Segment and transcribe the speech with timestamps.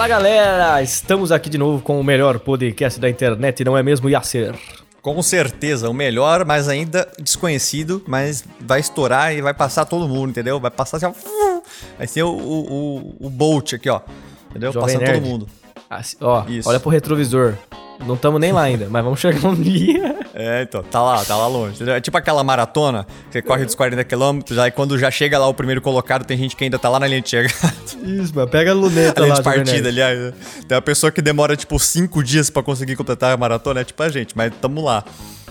[0.00, 4.08] Fala galera, estamos aqui de novo com o melhor podcast da internet, não é mesmo,
[4.08, 4.58] Yasser?
[5.02, 10.30] Com certeza, o melhor, mas ainda desconhecido, mas vai estourar e vai passar todo mundo,
[10.30, 10.58] entendeu?
[10.58, 11.12] Vai passar assim, ó,
[11.98, 14.00] vai ser o, o, o Bolt aqui, ó,
[14.48, 14.72] entendeu?
[14.72, 15.20] Jovem Passando Nerd.
[15.20, 15.46] todo mundo.
[15.90, 16.66] Assim, ó, Isso.
[16.66, 17.58] olha pro retrovisor.
[18.06, 20.16] Não estamos nem lá ainda, mas vamos chegar um dia.
[20.34, 21.74] É, então, tá lá, tá lá longe.
[21.76, 21.94] entendeu?
[21.94, 25.52] É tipo aquela maratona, você corre dos 40 quilômetros, aí quando já chega lá o
[25.54, 27.54] primeiro colocado, tem gente que ainda tá lá na linha de chegada.
[28.02, 30.18] Isso, mano, pega a luneta A linha lá, de partida, aliás.
[30.18, 30.32] né?
[30.66, 34.02] Tem uma pessoa que demora, tipo, 5 dias pra conseguir completar a maratona, é tipo
[34.02, 35.04] a gente, mas tamo lá.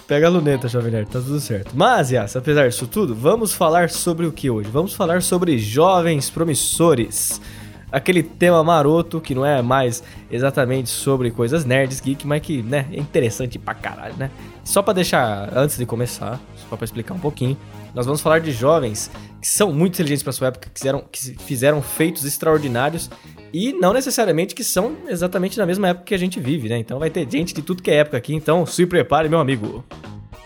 [0.08, 1.70] Pega a luneta, Jovem Nerd, tá tudo certo.
[1.76, 4.68] Mas, Yas, apesar disso tudo, vamos falar sobre o que hoje?
[4.74, 7.40] Vamos falar sobre jovens promissores.
[7.92, 12.86] Aquele tema maroto que não é mais exatamente sobre coisas nerds, geek, mas que, né,
[12.92, 14.30] é interessante pra caralho, né?
[14.64, 17.58] Só pra deixar, antes de começar, só pra explicar um pouquinho,
[17.94, 19.10] nós vamos falar de jovens
[19.42, 23.10] que são muito inteligentes pra sua época, que fizeram, que fizeram feitos extraordinários
[23.52, 26.78] e não necessariamente que são exatamente na mesma época que a gente vive, né?
[26.78, 29.84] Então vai ter gente de tudo que é época aqui, então se prepare, meu amigo.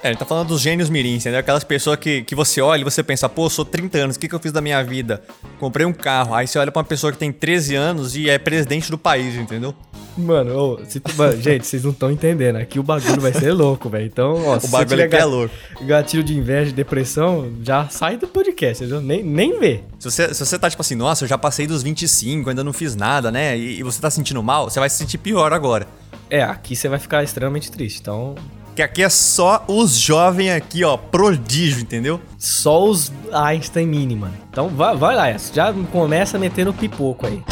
[0.03, 1.39] É, ele tá falando dos gênios mirins, entendeu?
[1.39, 4.27] Aquelas pessoas que, que você olha e você pensa, pô, sou 30 anos, o que,
[4.27, 5.23] que eu fiz da minha vida?
[5.59, 6.33] Comprei um carro.
[6.35, 9.33] Aí você olha pra uma pessoa que tem 13 anos e é presidente do país,
[9.35, 9.73] entendeu?
[10.17, 12.57] Mano, ô, se mano, gente, vocês não estão entendendo.
[12.57, 14.05] Aqui o bagulho vai ser louco, velho.
[14.05, 15.55] Então, ó, se O você bagulho aqui é ga- louco.
[15.83, 19.01] gatilho de inveja e depressão, já sai do podcast, entendeu?
[19.01, 19.83] Nem, nem vê.
[19.97, 22.73] Se você, se você tá tipo assim, nossa, eu já passei dos 25, ainda não
[22.73, 23.57] fiz nada, né?
[23.57, 25.87] E, e você tá sentindo mal, você vai se sentir pior agora.
[26.29, 27.99] É, aqui você vai ficar extremamente triste.
[28.01, 28.35] Então,
[28.75, 32.19] Que aqui é só os jovens aqui, ó, prodígio, entendeu?
[32.39, 34.33] só os Einstein mini, mano.
[34.49, 37.43] Então, vai, vai lá, já começa metendo pipoco aí.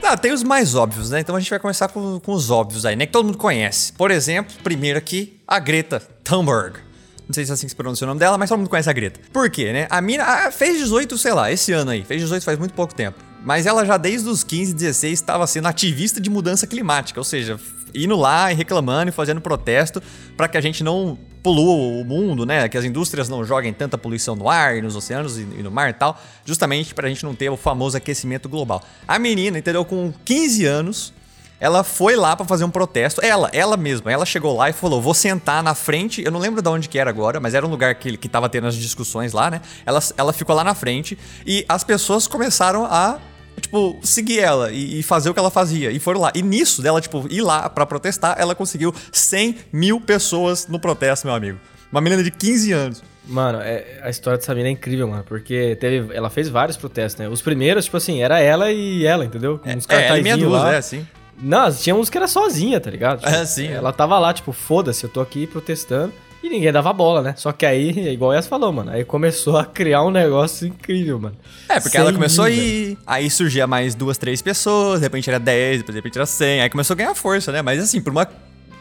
[0.00, 1.20] Tá, tem os mais óbvios, né?
[1.20, 3.04] Então a gente vai começar com, com os óbvios aí, né?
[3.04, 3.92] Que todo mundo conhece.
[3.94, 6.78] Por exemplo, primeiro aqui, a Greta Thunberg.
[7.26, 8.88] Não sei se é assim que se pronuncia o nome dela, mas todo mundo conhece
[8.88, 9.20] a Greta.
[9.32, 9.86] Por quê, né?
[9.90, 12.04] A mina ah, fez 18, sei lá, esse ano aí.
[12.04, 13.27] Fez 18 faz muito pouco tempo.
[13.44, 17.20] Mas ela já desde os 15, 16 estava sendo ativista de mudança climática.
[17.20, 17.58] Ou seja,
[17.94, 20.02] indo lá e reclamando e fazendo protesto
[20.36, 22.68] para que a gente não polua o mundo, né?
[22.68, 25.90] Que as indústrias não joguem tanta poluição no ar, e nos oceanos e, no mar
[25.90, 26.20] e tal.
[26.44, 28.82] Justamente pra gente não ter o famoso aquecimento global.
[29.06, 29.84] A menina, entendeu?
[29.84, 31.12] Com 15 anos,
[31.60, 33.24] ela foi lá pra fazer um protesto.
[33.24, 36.22] Ela, ela mesma, ela chegou lá e falou: vou sentar na frente.
[36.24, 38.48] Eu não lembro de onde que era agora, mas era um lugar que, que tava
[38.48, 39.60] tendo as discussões lá, né?
[39.84, 43.18] Ela, ela ficou lá na frente e as pessoas começaram a.
[43.60, 45.90] Tipo, seguir ela e, fazer o que ela fazia.
[45.90, 46.30] E foram lá.
[46.32, 51.26] E nisso dela, tipo, ir lá pra protestar, ela conseguiu 100 mil pessoas no protesto,
[51.26, 51.58] meu amigo.
[51.90, 53.02] Uma menina de 15 anos.
[53.26, 55.24] Mano, é- a história dessa mina é incrível, mano.
[55.24, 57.28] Porque teve, ela fez vários protestos, né?
[57.28, 59.58] Os primeiros, tipo assim, era ela e ela, entendeu?
[59.58, 60.74] Com uns É, ela e meia cartazinhos dúzia, lá.
[60.74, 61.06] é assim.
[61.40, 63.20] Não, tinha uns que era sozinha, tá ligado?
[63.20, 63.68] Tipo, É, sim.
[63.68, 66.12] Ela tava lá, tipo, foda-se, eu tô aqui protestando.
[66.42, 67.34] E ninguém dava bola, né?
[67.36, 68.90] Só que aí, igual Yas falou, mano.
[68.92, 71.36] Aí começou a criar um negócio incrível, mano.
[71.68, 75.28] É, porque 100 ela começou a ir, aí surgia mais duas, três pessoas, de repente
[75.28, 77.60] era 10, depois de repente era 100, aí começou a ganhar força, né?
[77.60, 78.28] Mas assim, por uma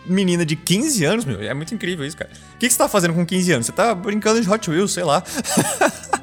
[0.07, 2.29] menina de 15 anos, meu, é muito incrível isso, cara.
[2.56, 3.66] O que, que você tá fazendo com 15 anos?
[3.66, 5.23] Você tá brincando de Hot Wheels, sei lá.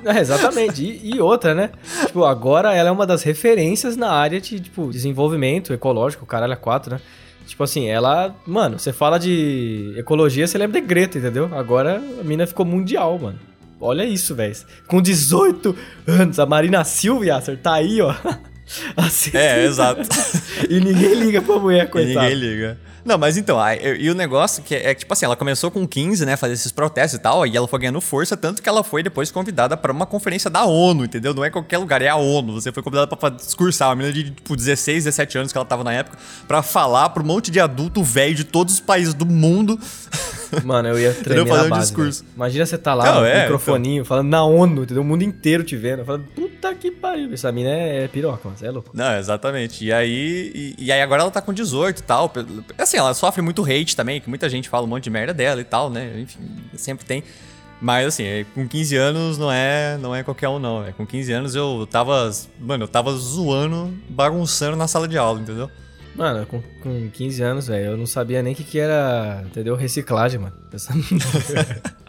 [0.07, 0.85] É, exatamente.
[0.85, 1.71] E, e outra, né?
[2.07, 6.57] Tipo, agora ela é uma das referências na área de, tipo, desenvolvimento ecológico, caralho, a
[6.57, 7.01] 4, né?
[7.47, 8.35] Tipo assim, ela.
[8.47, 11.49] Mano, você fala de ecologia, você lembra de Greta, entendeu?
[11.55, 13.39] Agora a mina ficou mundial, mano.
[13.81, 14.55] Olha isso, velho.
[14.87, 15.75] Com 18
[16.07, 18.15] anos, a Marina Silva, Yasser, tá aí, ó.
[18.97, 20.03] Assim, É, exato.
[20.69, 22.29] e ninguém liga pra mulher, E coitada.
[22.29, 22.79] ninguém liga.
[23.05, 25.71] Não, mas então, aí, e o negócio que é, é que, tipo assim, ela começou
[25.71, 28.69] com 15, né, fazer esses protestos e tal, e ela foi ganhando força, tanto que
[28.69, 31.35] ela foi depois convidada pra uma conferência da ONU, entendeu?
[31.35, 32.55] Não é qualquer lugar, é a ONU.
[32.55, 35.65] Você foi convidada pra fa- discursar, uma menina de, tipo, 16, 17 anos que ela
[35.67, 36.17] tava na época,
[36.49, 39.79] pra falar pra um monte de adulto velho de todos os países do mundo.
[40.65, 42.23] Mano, eu ia na um base, discurso.
[42.23, 42.33] velho.
[42.37, 45.03] Imagina você tá lá Não, no é, microfoninho, falando na ONU, entendeu?
[45.03, 46.05] O mundo inteiro te vendo.
[46.05, 47.33] Falando, puta que pariu.
[47.33, 48.49] Essa mina é, é piroca.
[48.51, 48.91] Você é louco.
[48.95, 49.85] Não, exatamente.
[49.85, 52.33] E aí, e, e aí agora ela tá com 18 e tal.
[52.79, 55.61] Assim, ela sofre muito hate também, que muita gente fala um monte de merda dela
[55.61, 56.21] e tal, né?
[56.21, 56.39] Enfim,
[56.75, 57.23] sempre tem.
[57.81, 60.85] Mas assim, é, com 15 anos não é, não é qualquer um não.
[60.97, 65.71] Com 15 anos eu tava, mano, eu tava zoando, bagunçando na sala de aula, entendeu?
[66.15, 69.75] Mano, com, com 15 anos, velho, eu não sabia nem o que, que era, entendeu?
[69.75, 70.55] Reciclagem, mano.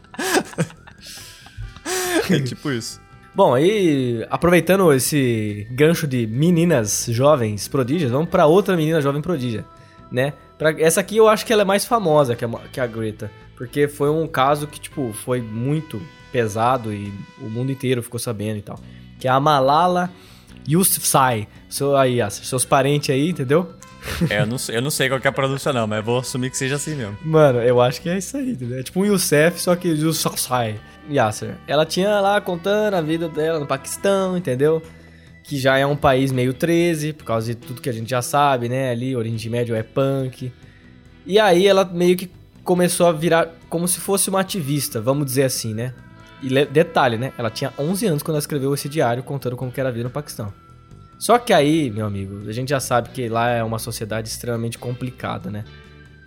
[2.29, 2.99] É tipo isso.
[3.35, 9.65] Bom, aí, aproveitando esse gancho de meninas jovens prodígias, vamos pra outra menina jovem prodígia,
[10.09, 10.33] né?
[10.57, 13.29] Pra, essa aqui eu acho que ela é mais famosa que a, que a Greta,
[13.57, 18.57] porque foi um caso que, tipo, foi muito pesado e o mundo inteiro ficou sabendo
[18.57, 18.79] e tal.
[19.19, 20.09] Que é a Malala
[20.67, 21.47] Yousafzai.
[21.69, 23.71] Seu, aí, Yasser, seus parentes aí, entendeu?
[24.29, 26.19] É, eu não, sei- eu não sei qual que é a pronúncia não, mas vou
[26.19, 27.17] assumir que seja assim mesmo.
[27.25, 28.77] Mano, eu acho que é isso aí, entendeu?
[28.79, 30.79] É tipo um Youssef, só que Yousafzai.
[31.09, 31.55] Yasser?
[31.67, 34.79] Ela tinha lá contando a vida dela no Paquistão, entendeu?
[35.47, 38.21] Que já é um país meio 13, por causa de tudo que a gente já
[38.21, 38.89] sabe, né?
[38.89, 40.51] Ali, Oriente Médio é punk.
[41.25, 42.29] E aí ela meio que
[42.63, 45.93] começou a virar como se fosse uma ativista, vamos dizer assim, né?
[46.41, 47.31] E detalhe, né?
[47.37, 50.09] Ela tinha 11 anos quando ela escreveu esse diário contando como era a vida no
[50.09, 50.51] Paquistão.
[51.17, 54.77] Só que aí, meu amigo, a gente já sabe que lá é uma sociedade extremamente
[54.77, 55.63] complicada, né?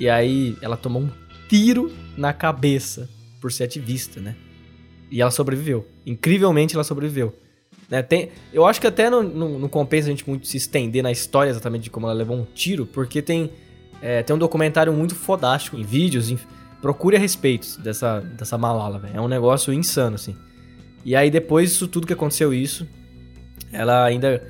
[0.01, 1.11] E aí ela tomou um
[1.49, 3.09] tiro na cabeça
[3.41, 4.35] por ser ativista, né?
[5.11, 5.87] E ela sobreviveu.
[6.07, 7.35] Incrivelmente ela sobreviveu.
[7.91, 8.03] Né?
[8.03, 11.11] Tem, eu acho que até não, não, não, compensa a gente muito se estender na
[11.11, 13.51] história exatamente de como ela levou um tiro, porque tem,
[14.03, 16.31] é, tem um documentário muito fodástico em vídeos.
[16.31, 16.39] Em,
[16.81, 19.03] procure a respeito dessa, dessa Malala.
[19.13, 20.37] É um negócio insano, assim.
[21.05, 22.87] E aí, depois disso tudo que aconteceu isso,
[23.73, 24.43] ela ainda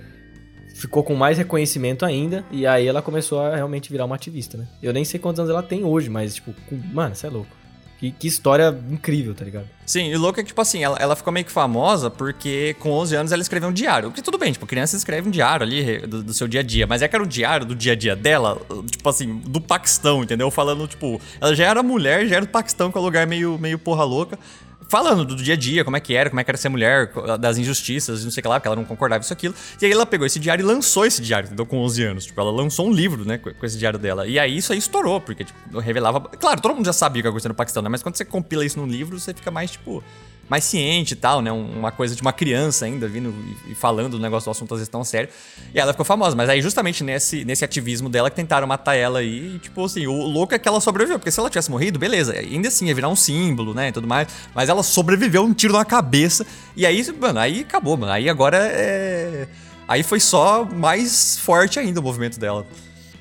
[0.75, 4.69] ficou com mais reconhecimento ainda, e aí ela começou a realmente virar uma ativista, né?
[4.81, 6.55] Eu nem sei quantos anos ela tem hoje, mas, tipo,
[6.93, 7.58] mano, você é louco.
[7.99, 9.67] Que, que, história incrível, tá ligado?
[9.85, 12.93] Sim, e louco é que, tipo assim, ela, ela ficou meio que famosa porque com
[12.93, 14.13] 11 anos ela escreveu um diário.
[14.13, 16.87] Que tudo bem, tipo, criança escreve um diário ali do, do, seu dia a dia.
[16.87, 20.23] Mas é que era o diário do dia a dia dela, tipo assim, do Paquistão,
[20.23, 20.49] entendeu?
[20.49, 23.59] Falando, tipo, ela já era mulher, já era do Paquistão, que é um lugar meio,
[23.59, 24.39] meio porra louca
[24.89, 27.13] falando do dia a dia, como é que era, como é que era ser mulher,
[27.39, 29.55] das injustiças, não sei o que lá, porque ela não concordava com isso aquilo.
[29.81, 31.67] E aí ela pegou esse diário e lançou esse diário, entendeu?
[31.67, 32.25] Com 11 anos.
[32.27, 34.27] Tipo, ela lançou um livro, né, com esse diário dela.
[34.27, 36.21] E aí isso aí estourou, porque, tipo, revelava.
[36.21, 37.89] Claro, todo mundo já sabia o que aconteceu no Paquistão, né?
[37.89, 40.03] Mas quando você compila isso num livro, você fica mais, tipo
[40.49, 41.53] mais ciente e tal, né?
[41.53, 43.35] Uma coisa de uma criança ainda vindo
[43.69, 45.29] e falando do negócio do assunto às vezes tão sério.
[45.75, 46.35] E ela ficou famosa.
[46.35, 49.57] Mas aí, justamente nesse, nesse ativismo dela, que tentaram matar ela aí.
[49.57, 51.19] E, tipo assim, o louco é que ela sobreviveu.
[51.19, 52.33] Porque se ela tivesse morrido, beleza.
[52.33, 53.89] Ainda assim ia virar um símbolo, né?
[53.89, 54.29] E tudo mais.
[54.55, 56.47] Mas ela sobreviveu um tiro na cabeça.
[56.77, 58.13] E aí, mano, aí acabou, mano.
[58.13, 59.47] Aí agora é.
[59.87, 62.67] Aí foi só mais forte ainda o movimento dela.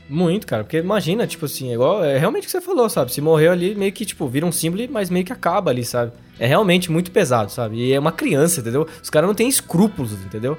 [0.09, 3.13] Muito, cara, porque imagina, tipo assim, é igual, é realmente o que você falou, sabe?
[3.13, 6.13] Se morreu ali, meio que, tipo, vira um símbolo, mas meio que acaba ali, sabe?
[6.39, 7.77] É realmente muito pesado, sabe?
[7.77, 8.87] E é uma criança, entendeu?
[9.01, 10.57] Os caras não têm escrúpulos, entendeu?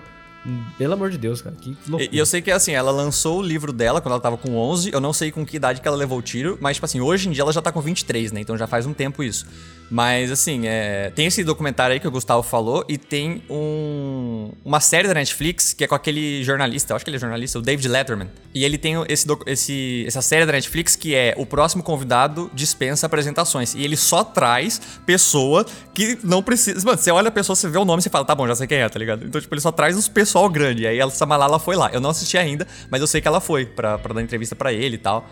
[0.76, 2.10] Pelo amor de Deus, cara, que loucura.
[2.12, 4.56] E, e eu sei que, assim, ela lançou o livro dela quando ela tava com
[4.56, 7.00] 11, eu não sei com que idade que ela levou o tiro, mas, tipo assim,
[7.00, 8.40] hoje em dia ela já tá com 23, né?
[8.40, 9.46] Então já faz um tempo isso.
[9.90, 11.10] Mas, assim, é...
[11.14, 14.50] tem esse documentário aí que o Gustavo falou e tem um...
[14.64, 17.58] uma série da Netflix que é com aquele jornalista, eu acho que ele é jornalista,
[17.58, 18.28] o David Letterman.
[18.54, 20.04] E ele tem esse, esse...
[20.06, 23.74] essa série da Netflix que é o próximo convidado dispensa apresentações.
[23.74, 25.64] E ele só traz pessoa
[25.94, 26.84] que não precisa...
[26.84, 28.66] Mano, você olha a pessoa, você vê o nome você fala, tá bom, já sei
[28.66, 29.24] quem é, tá ligado?
[29.24, 30.82] Então, tipo, ele só traz os pessoal grande.
[30.82, 31.90] E aí essa Malala foi lá.
[31.92, 34.96] Eu não assisti ainda, mas eu sei que ela foi pra dar entrevista para ele
[34.96, 35.26] e tal.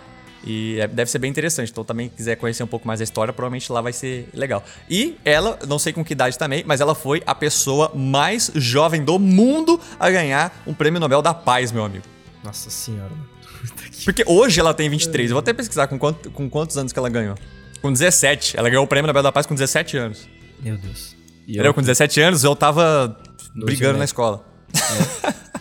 [0.47, 1.71] E é, deve ser bem interessante.
[1.71, 4.65] Então, também quiser conhecer um pouco mais da história, provavelmente lá vai ser legal.
[4.89, 9.05] E ela, não sei com que idade também, mas ela foi a pessoa mais jovem
[9.05, 12.05] do mundo a ganhar um prêmio Nobel da Paz, meu amigo.
[12.45, 13.13] Nossa senhora.
[14.05, 15.31] Porque hoje ela tem 23.
[15.31, 17.35] Eu vou até pesquisar com, quanto, com quantos anos que ela ganhou.
[17.83, 18.57] Com 17.
[18.57, 20.29] Ela ganhou o prêmio Nobel da Paz com 17 anos.
[20.61, 21.17] Meu Deus.
[21.47, 23.17] E eu, com 17 anos, eu tava
[23.55, 24.45] brigando na escola.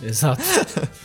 [0.01, 0.41] É, exato.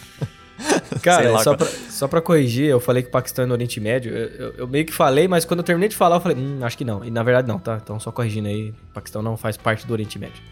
[1.02, 1.56] Cara, lá, só.
[1.56, 4.12] Pra, só pra corrigir, eu falei que o Paquistão é no Oriente Médio.
[4.12, 6.58] Eu, eu, eu, meio que falei, mas quando eu terminei de falar, eu falei, hum,
[6.62, 7.04] acho que não.
[7.04, 7.78] E na verdade não, tá?
[7.82, 10.42] Então só corrigindo aí, o Paquistão não faz parte do Oriente Médio.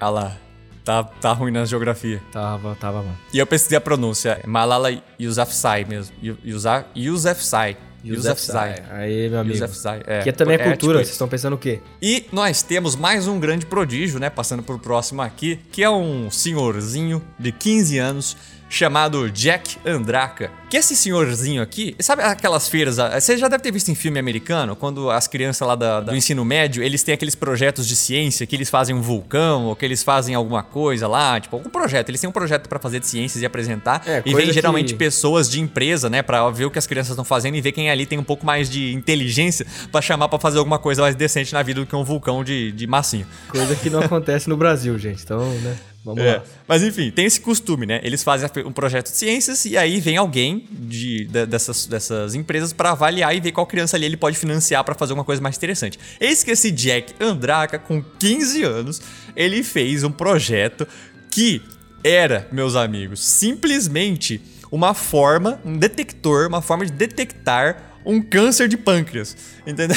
[0.00, 0.36] Ah lá.
[0.84, 2.22] Tá, tá ruim na geografia.
[2.30, 3.18] Tava, tava, mano.
[3.32, 4.40] E eu pesquisei a pronúncia.
[4.46, 6.14] Malala Yousafzai mesmo.
[6.22, 7.76] Yousafzai.
[8.04, 8.84] Yousafzai.
[8.92, 9.56] Aí, meu amigo.
[9.56, 10.22] Yousafzai, é.
[10.22, 11.80] Que também é, é cultura, tipo vocês estão pensando o quê?
[12.00, 14.30] E nós temos mais um grande prodígio, né?
[14.30, 18.36] Passando pro próximo aqui, que é um senhorzinho de 15 anos
[18.68, 20.50] chamado Jack Andraka.
[20.68, 22.98] Que esse senhorzinho aqui, sabe aquelas feiras?
[22.98, 26.10] Ah, você já deve ter visto em filme americano, quando as crianças lá da, da,
[26.10, 29.76] do ensino médio, eles têm aqueles projetos de ciência que eles fazem um vulcão, ou
[29.76, 32.08] que eles fazem alguma coisa lá, tipo, algum projeto.
[32.08, 34.02] Eles têm um projeto para fazer de ciências e apresentar.
[34.06, 34.98] É, e vem geralmente que...
[34.98, 37.88] pessoas de empresa, né, pra ver o que as crianças estão fazendo e ver quem
[37.88, 41.52] ali tem um pouco mais de inteligência para chamar para fazer alguma coisa mais decente
[41.52, 43.26] na vida do que um vulcão de, de massinho.
[43.48, 45.22] Coisa que não acontece no Brasil, gente.
[45.22, 45.76] Então, né?
[46.06, 46.36] Vamos é.
[46.36, 46.44] lá.
[46.68, 48.00] Mas enfim, tem esse costume, né?
[48.04, 52.72] Eles fazem um projeto de ciências e aí vem alguém de, de dessas, dessas empresas
[52.72, 55.56] para avaliar e ver qual criança ali ele pode financiar para fazer uma coisa mais
[55.56, 55.98] interessante.
[56.20, 59.02] Eis que esse Jack Andraka, com 15 anos,
[59.34, 60.86] ele fez um projeto
[61.28, 61.60] que
[62.04, 68.76] era, meus amigos, simplesmente uma forma, um detector, uma forma de detectar um câncer de
[68.76, 69.36] pâncreas.
[69.66, 69.96] Entendeu?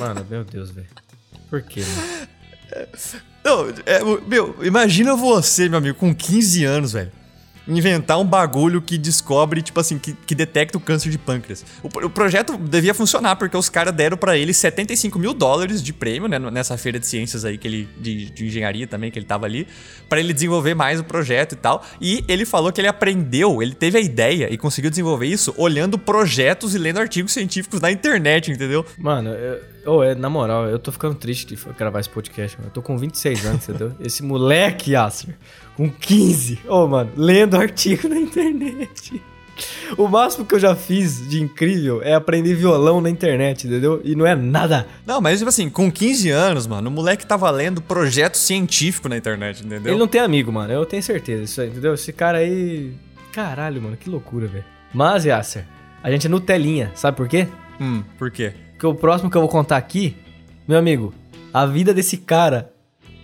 [0.00, 0.88] Mano, meu Deus, velho.
[1.48, 3.24] Por quê, mano?
[3.44, 7.12] Não, é, meu, imagina você, meu amigo, com 15 anos, velho.
[7.66, 11.64] Inventar um bagulho que descobre, tipo assim, que, que detecta o câncer de pâncreas.
[11.82, 15.92] O, o projeto devia funcionar, porque os caras deram para ele 75 mil dólares de
[15.92, 16.38] prêmio, né?
[16.38, 17.88] Nessa feira de ciências aí, que ele.
[17.98, 19.66] de, de engenharia também, que ele tava ali,
[20.08, 21.84] para ele desenvolver mais o projeto e tal.
[22.00, 25.98] E ele falou que ele aprendeu, ele teve a ideia e conseguiu desenvolver isso olhando
[25.98, 28.84] projetos e lendo artigos científicos na internet, entendeu?
[28.98, 32.68] Mano, eu, oh, é, na moral, eu tô ficando triste de gravar esse podcast, mano.
[32.68, 33.92] Eu tô com 26 anos, entendeu?
[34.00, 35.34] Esse moleque, Yasser,
[35.76, 36.60] com 15.
[36.66, 39.20] Ô, oh, mano, lendo artigo na internet.
[39.96, 44.00] O máximo que eu já fiz de incrível é aprender violão na internet, entendeu?
[44.04, 44.86] E não é nada.
[45.06, 49.16] Não, mas tipo assim, com 15 anos, mano, o moleque tava lendo projeto científico na
[49.16, 49.92] internet, entendeu?
[49.92, 50.72] Ele não tem amigo, mano.
[50.72, 51.94] Eu tenho certeza disso aí, entendeu?
[51.94, 52.92] Esse cara aí.
[53.32, 54.64] Caralho, mano, que loucura, velho.
[54.92, 55.66] Mas, Yasser,
[56.02, 57.48] a gente é Nutelinha, sabe por quê?
[57.80, 58.52] Hum, por quê?
[58.72, 60.16] Porque o próximo que eu vou contar aqui,
[60.66, 61.14] meu amigo,
[61.52, 62.72] a vida desse cara.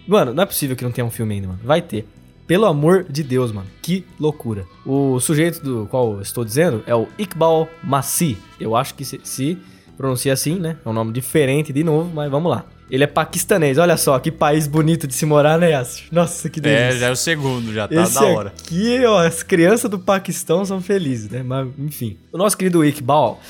[0.07, 1.61] Mano, não é possível que não tenha um filme ainda, mano.
[1.62, 2.07] Vai ter.
[2.50, 3.69] Pelo amor de Deus, mano.
[3.80, 4.66] Que loucura.
[4.85, 8.37] O sujeito do qual eu estou dizendo é o Iqbal Masih.
[8.59, 9.57] Eu acho que se, se
[9.97, 10.76] pronuncia assim, né?
[10.85, 12.64] É um nome diferente de novo, mas vamos lá.
[12.90, 16.07] Ele é paquistanês, olha só, que país bonito de se morar, né, Yasser?
[16.11, 16.97] Nossa, que é, delícia.
[16.97, 18.49] É, já é o segundo, já tá Esse da hora.
[18.49, 21.45] Aqui, ó, as crianças do Paquistão são felizes, né?
[21.45, 22.19] Mas, enfim.
[22.33, 23.40] O nosso querido Iqbal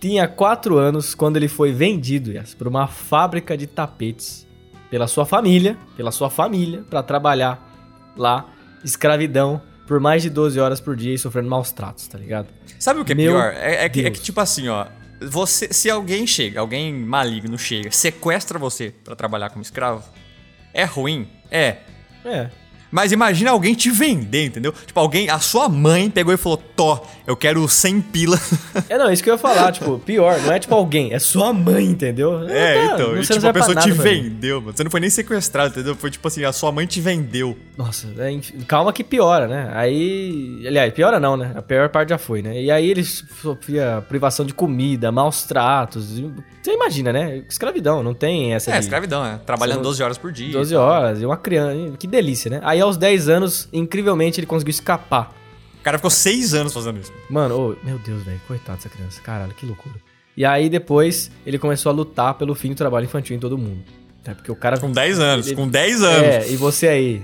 [0.00, 4.48] tinha 4 anos quando ele foi vendido, Yasser, por uma fábrica de tapetes
[4.90, 7.69] pela sua família, pela sua família, para trabalhar
[8.20, 8.48] lá,
[8.84, 12.48] escravidão, por mais de 12 horas por dia e sofrendo maus tratos, tá ligado?
[12.78, 13.52] Sabe o que é Meu pior?
[13.54, 14.86] É, é, que, é, que, tipo assim, ó.
[15.22, 20.02] Você, se alguém chega, alguém maligno chega, sequestra você para trabalhar como escravo,
[20.72, 21.28] é ruim?
[21.50, 21.78] É.
[22.24, 22.50] É.
[22.90, 24.72] Mas imagina alguém te vender, entendeu?
[24.72, 28.40] Tipo, alguém, a sua mãe pegou e falou: Tó, eu quero 100 pila.
[28.88, 31.52] É, não, isso que eu ia falar, tipo, pior, não é tipo alguém, é sua
[31.52, 32.48] mãe, entendeu?
[32.48, 34.76] É, tá, então, e, tipo, a pessoa te vendeu, mano.
[34.76, 35.94] Você não foi nem sequestrado, entendeu?
[35.94, 37.56] Foi tipo assim, a sua mãe te vendeu.
[37.76, 39.70] Nossa, é, calma que piora, né?
[39.74, 41.52] Aí, aliás, piora não, né?
[41.54, 42.60] A pior parte já foi, né?
[42.60, 46.18] E aí eles sofria privação de comida, maus tratos.
[46.62, 47.42] Você imagina, né?
[47.48, 48.70] Escravidão, não tem essa.
[48.70, 48.80] É, de...
[48.80, 49.38] escravidão, é.
[49.38, 50.52] Trabalhando 12 horas por dia.
[50.52, 51.96] 12 horas, e uma criança.
[51.96, 52.60] Que delícia, né?
[52.62, 55.34] Aí Aí aos 10 anos, incrivelmente, ele conseguiu escapar.
[55.78, 57.12] O cara ficou 6 anos fazendo isso.
[57.28, 59.20] Mano, oh, meu Deus, velho, coitado dessa criança.
[59.20, 59.96] Caralho, que loucura.
[60.34, 63.82] E aí depois ele começou a lutar pelo fim do trabalho infantil em todo mundo.
[64.24, 64.78] É porque o cara.
[64.78, 65.56] Com 10 anos, ele...
[65.56, 66.22] com 10 anos.
[66.22, 67.22] É, e você aí,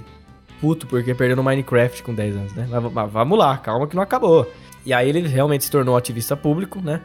[0.61, 2.69] puto, porque perdeu no Minecraft com 10 anos, né?
[2.71, 4.51] Mas, mas, vamos lá, calma que não acabou.
[4.85, 7.01] E aí ele realmente se tornou ativista público, né?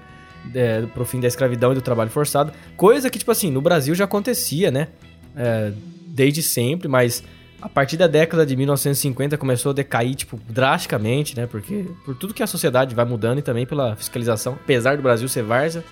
[0.53, 2.51] É, pro fim da escravidão e do trabalho forçado.
[2.75, 4.89] Coisa que, tipo assim, no Brasil já acontecia, né?
[5.37, 5.71] É,
[6.05, 7.23] desde sempre, mas
[7.61, 11.45] a partir da década de 1950 começou a decair, tipo, drasticamente, né?
[11.45, 15.27] Porque por tudo que a sociedade vai mudando e também pela fiscalização, apesar do Brasil
[15.27, 15.83] ser várzea,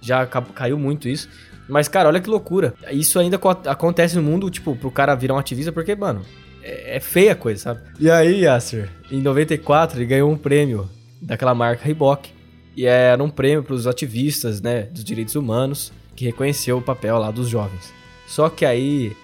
[0.00, 1.28] já caiu muito isso.
[1.68, 2.74] Mas, cara, olha que loucura.
[2.92, 6.22] Isso ainda acontece no mundo, tipo, pro cara virar um ativista, porque, mano,
[6.62, 7.80] é, é feia a coisa, sabe?
[7.98, 10.88] E aí, Yasser, em 94 ele ganhou um prêmio
[11.20, 12.30] daquela marca Reebok.
[12.76, 17.18] E era um prêmio para os ativistas, né, dos direitos humanos, que reconheceu o papel
[17.18, 17.92] lá dos jovens.
[18.26, 19.16] Só que aí,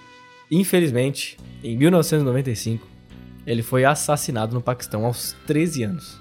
[0.53, 2.87] infelizmente, em 1995,
[3.47, 6.21] ele foi assassinado no Paquistão aos 13 anos.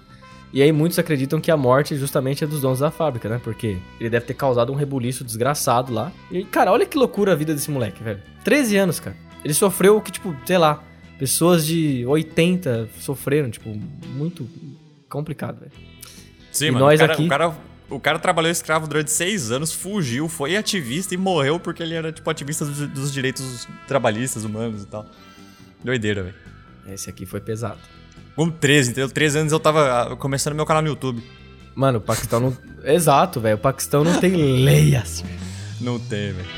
[0.54, 3.40] E aí muitos acreditam que a morte justamente é dos donos da fábrica, né?
[3.44, 6.12] Porque ele deve ter causado um rebuliço desgraçado lá.
[6.30, 8.22] E, cara, olha que loucura a vida desse moleque, velho.
[8.44, 9.16] 13 anos, cara.
[9.46, 10.84] Ele sofreu o que, tipo, sei lá,
[11.18, 13.70] pessoas de 80 sofreram, tipo,
[14.14, 14.48] muito
[15.10, 15.72] complicado, velho.
[16.52, 17.26] Sim, e mano, nós o cara, aqui...
[17.26, 17.56] o cara
[17.92, 22.12] o cara trabalhou escravo durante seis anos, fugiu, foi ativista e morreu porque ele era,
[22.12, 25.06] tipo, ativista dos, dos direitos trabalhistas, humanos e tal.
[25.84, 26.36] Doideira, velho.
[26.88, 27.78] Esse aqui foi pesado.
[28.36, 29.10] Com 13, entendeu?
[29.10, 31.22] 13 anos eu tava ah, começando meu canal no YouTube.
[31.76, 32.58] Mano, o Paquistão não.
[32.84, 33.58] Exato, velho.
[33.58, 34.32] O Paquistão não tem
[34.64, 35.24] leias.
[35.80, 36.50] Não tem, velho.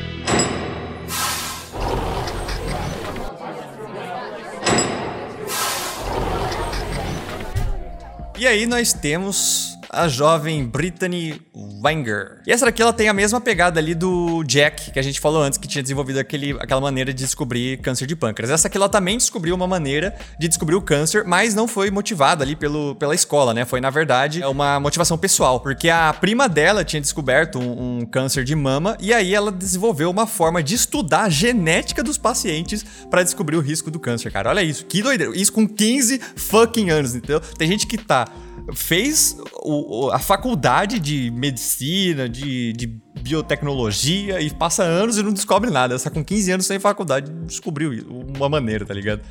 [8.37, 11.39] E aí nós temos a jovem Brittany
[11.83, 12.41] Wenger.
[12.45, 15.41] E essa daqui ela tem a mesma pegada ali do Jack, que a gente falou
[15.41, 18.50] antes, que tinha desenvolvido aquele, aquela maneira de descobrir câncer de pâncreas.
[18.50, 22.43] Essa aqui ela também descobriu uma maneira de descobrir o câncer, mas não foi motivada
[22.43, 23.65] ali pelo, pela escola, né?
[23.65, 28.43] Foi, na verdade, uma motivação pessoal, porque a prima dela tinha descoberto um, um câncer
[28.43, 33.23] de mama e aí ela desenvolveu uma forma de estudar a genética dos pacientes para
[33.23, 34.50] descobrir o risco do câncer, cara.
[34.50, 35.35] Olha isso, que doideira.
[35.35, 37.39] Isso com 15 fucking anos, entendeu?
[37.39, 38.25] Tem gente que tá
[38.74, 45.70] fez o, a faculdade de medicina, de, de, biotecnologia e passa anos e não descobre
[45.70, 45.96] nada.
[45.96, 47.91] Essa com 15 anos sem faculdade descobriu
[48.36, 49.22] uma maneira, tá ligado?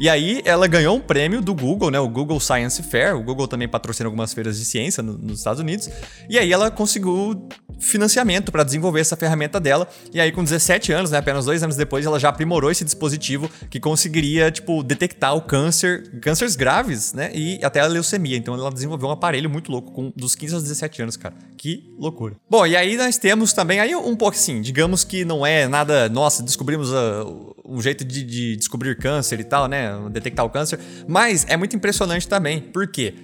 [0.00, 2.00] E aí ela ganhou um prêmio do Google, né?
[2.00, 3.14] O Google Science Fair.
[3.14, 5.90] O Google também patrocina algumas feiras de ciência no, nos Estados Unidos.
[6.26, 7.46] E aí ela conseguiu
[7.78, 9.86] financiamento para desenvolver essa ferramenta dela.
[10.10, 13.50] E aí, com 17 anos, né, apenas dois anos depois, ela já aprimorou esse dispositivo
[13.68, 17.30] que conseguiria, tipo, detectar o câncer, cânceres graves, né?
[17.34, 18.38] E até a leucemia.
[18.38, 21.34] Então ela desenvolveu um aparelho muito louco, com dos 15 aos 17 anos, cara.
[21.58, 22.36] Que loucura.
[22.48, 26.08] Bom, e aí nós temos também aí um pouco assim, digamos que não é nada,
[26.08, 29.90] nossa, descobrimos uh, um jeito de, de descobrir câncer e tal, né?
[30.10, 30.78] Detectar o câncer.
[31.06, 32.60] Mas é muito impressionante também.
[32.60, 33.14] Por quê?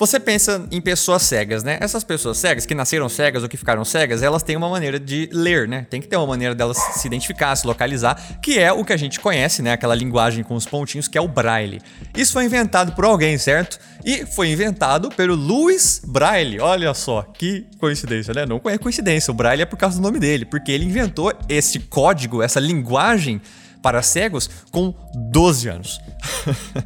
[0.00, 1.76] Você pensa em pessoas cegas, né?
[1.78, 5.28] Essas pessoas cegas, que nasceram cegas ou que ficaram cegas, elas têm uma maneira de
[5.30, 5.86] ler, né?
[5.90, 8.96] Tem que ter uma maneira delas se identificar, se localizar, que é o que a
[8.96, 9.72] gente conhece, né?
[9.72, 11.82] Aquela linguagem com os pontinhos, que é o braille.
[12.16, 13.78] Isso foi inventado por alguém, certo?
[14.02, 16.60] E foi inventado pelo Louis Braille.
[16.60, 18.46] Olha só, que coincidência, né?
[18.46, 21.78] Não é coincidência, o braille é por causa do nome dele, porque ele inventou esse
[21.78, 23.42] código, essa linguagem
[23.82, 26.00] para cegos com 12 anos.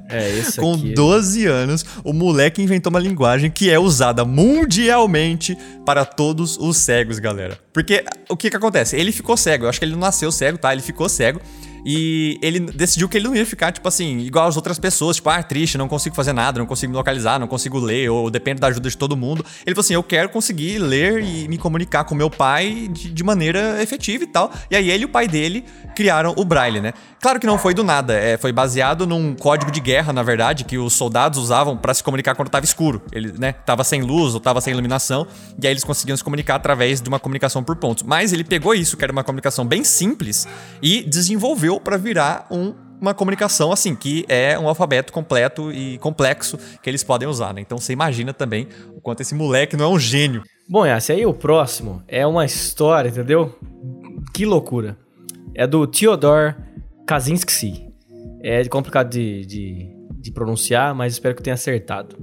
[0.09, 0.95] É, isso Com aqui.
[0.95, 7.19] 12 anos, o moleque inventou uma linguagem que é usada mundialmente para todos os cegos,
[7.19, 7.59] galera.
[7.73, 8.97] Porque o que que acontece?
[8.97, 10.73] Ele ficou cego, eu acho que ele não nasceu cego, tá?
[10.73, 11.41] Ele ficou cego.
[11.85, 15.29] E ele decidiu que ele não ia ficar, tipo assim, igual as outras pessoas, tipo,
[15.29, 18.61] ah, triste, não consigo fazer nada, não consigo me localizar, não consigo ler, ou depende
[18.61, 19.45] da ajuda de todo mundo.
[19.67, 23.25] Ele falou assim: eu quero conseguir ler e me comunicar com meu pai de, de
[23.25, 24.51] maneira efetiva e tal.
[24.71, 25.65] E aí ele e o pai dele
[25.95, 26.93] criaram o Braille, né?
[27.21, 30.65] Claro que não foi do nada, é, foi baseado num código de guerra, na verdade,
[30.65, 33.01] que os soldados usavam para se comunicar quando tava escuro.
[33.13, 35.27] Ele, né, tava sem luz ou tava sem iluminação,
[35.59, 38.03] e aí eles conseguiam se comunicar através de uma comunicação por pontos.
[38.03, 40.47] Mas ele pegou isso, que era uma comunicação bem simples,
[40.83, 46.59] e desenvolveu para virar um uma comunicação assim, que é um alfabeto completo e complexo
[46.83, 47.61] que eles podem usar, né?
[47.61, 48.67] Então você imagina também
[48.97, 50.43] o quanto esse moleque não é um gênio.
[50.69, 53.59] Bom, esse aí o próximo é uma história, entendeu?
[54.33, 54.97] Que loucura.
[55.55, 56.57] É do Theodor
[57.07, 57.93] Kaczynski.
[58.43, 62.17] É complicado de, de, de pronunciar, mas espero que tenha acertado.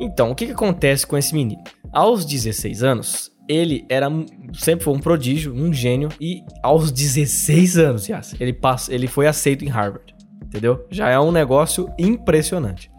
[0.00, 1.62] Então, o que, que acontece com esse menino?
[1.92, 4.08] Aos 16 anos, ele era
[4.54, 9.26] sempre foi um prodígio, um gênio, e aos 16 anos, Yas, ele, passa, ele foi
[9.26, 10.14] aceito em Harvard.
[10.44, 10.86] Entendeu?
[10.90, 12.90] Já é um negócio impressionante.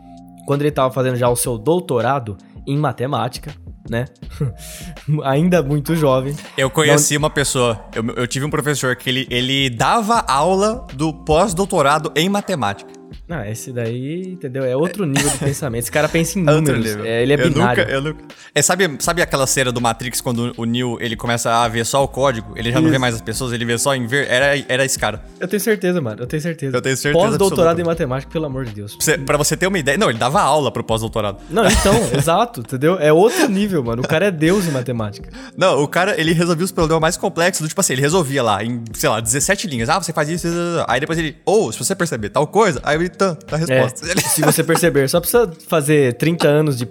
[0.46, 3.54] Quando ele estava fazendo já o seu doutorado em matemática,
[3.90, 4.06] né?
[5.24, 6.36] Ainda muito jovem.
[6.58, 11.14] Eu conheci uma pessoa, eu, eu tive um professor que ele, ele dava aula do
[11.14, 12.98] pós-doutorado em matemática.
[13.28, 14.64] Não, esse daí, entendeu?
[14.64, 15.82] É outro nível de pensamento.
[15.84, 17.06] Esse cara pensa em Outro números.
[17.06, 17.84] É, ele é Eu binário.
[17.84, 18.24] nunca- eu nunca-
[18.56, 22.04] É, sabe, sabe aquela cena do Matrix quando o Neo ele começa a ver só
[22.04, 22.54] o código?
[22.56, 23.02] Ele já não vê Isso.
[23.02, 24.28] mais as pessoas, ele vê só em ver.
[24.30, 25.22] Era, era esse cara.
[25.42, 26.22] Eu tenho certeza, mano.
[26.22, 26.76] Eu tenho certeza.
[26.78, 28.96] Eu tenho certeza Pós-doutorado em matemática, pelo amor de Deus.
[28.96, 29.98] Pra você, pra você ter uma ideia.
[29.98, 31.38] Não, ele dava aula pro pós-doutorado.
[31.50, 32.98] Não, então, exato, entendeu?
[33.00, 34.02] É outro nível, mano.
[34.04, 35.30] O cara é deus em matemática.
[35.56, 38.64] Não, o cara, ele resolvia os problemas mais complexos, do tipo assim, ele resolvia lá
[38.64, 39.90] em, sei lá, 17 linhas.
[39.90, 40.86] Ah, você faz isso, isso, isso.
[40.88, 44.06] aí depois ele, ou, se você perceber tal coisa, aí ele, tá, a É, resposta.
[44.10, 46.88] Ele- se você perceber, só precisa fazer 30 anos de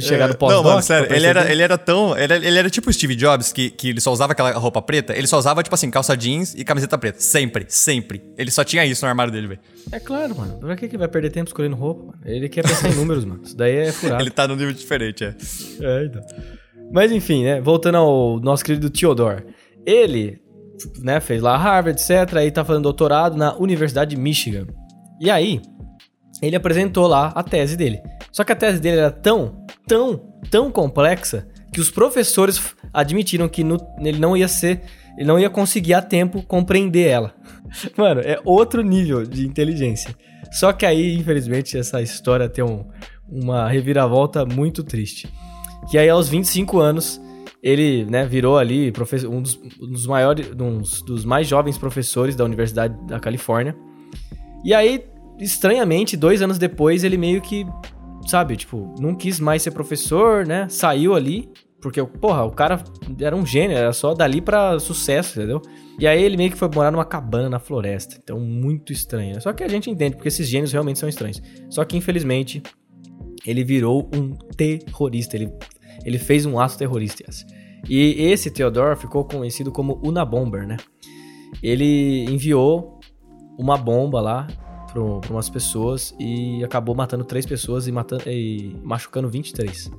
[0.00, 0.62] chegar no É, pós-doc.
[0.64, 2.12] Não, mano, sério, ele era, ele era tão.
[2.16, 4.80] Ele, era- ele era tipo o Steve Jobs, que, que ele só usava aquela roupa
[4.82, 5.16] preta.
[5.16, 7.20] Ele só usava, tipo assim, calça jeans e camiseta preta.
[7.20, 8.22] Sempre, sempre.
[8.36, 9.60] Ele só tinha isso no armário dele, velho.
[9.92, 10.58] É claro, mano.
[10.58, 12.18] Pra que que vai perder tempo escolhendo roupa, mano?
[12.24, 13.40] Ele quer pensar em números, mano.
[13.44, 14.22] Isso daí é furado.
[14.22, 15.34] Ele tá num nível diferente, é.
[15.80, 16.22] É, então.
[16.92, 17.60] Mas enfim, né?
[17.60, 19.44] Voltando ao nosso querido Theodore.
[19.86, 20.40] Ele,
[21.00, 22.36] né, fez lá Harvard, etc.
[22.36, 24.66] Aí tá fazendo doutorado na Universidade de Michigan.
[25.20, 25.60] E aí,
[26.42, 27.98] ele apresentou lá a tese dele.
[28.30, 30.20] Só que a tese dele era tão, tão,
[30.50, 32.60] tão complexa que os professores
[32.92, 34.82] admitiram que no- ele não ia ser,
[35.16, 37.34] ele não ia conseguir a tempo compreender ela.
[37.96, 40.14] Mano, é outro nível de inteligência.
[40.52, 42.86] Só que aí, infelizmente, essa história tem um-
[43.28, 45.28] uma reviravolta muito triste.
[45.90, 47.20] Que aí, aos 25 anos,
[47.62, 48.92] ele né, virou ali
[49.28, 53.76] um dos, um dos maiores, um dos mais jovens professores da Universidade da Califórnia.
[54.64, 55.04] E aí,
[55.38, 57.66] estranhamente, dois anos depois, ele meio que,
[58.28, 60.68] sabe, tipo, não quis mais ser professor, né?
[60.68, 62.82] Saiu ali, porque, porra, o cara
[63.20, 65.62] era um gênio, era só dali pra sucesso, entendeu?
[65.98, 68.18] E aí ele meio que foi morar numa cabana na floresta.
[68.22, 69.34] Então, muito estranho.
[69.34, 69.40] né?
[69.40, 71.40] Só que a gente entende, porque esses gênios realmente são estranhos.
[71.70, 72.62] Só que, infelizmente,
[73.46, 75.36] ele virou um terrorista.
[75.36, 75.50] Ele,
[76.04, 77.24] ele fez um ato terrorista.
[77.88, 80.76] E esse Theodore ficou conhecido como Unabomber, né?
[81.62, 83.00] Ele enviou
[83.58, 84.46] uma bomba lá
[84.92, 89.90] para umas pessoas e acabou matando três pessoas e, matando, e machucando 23.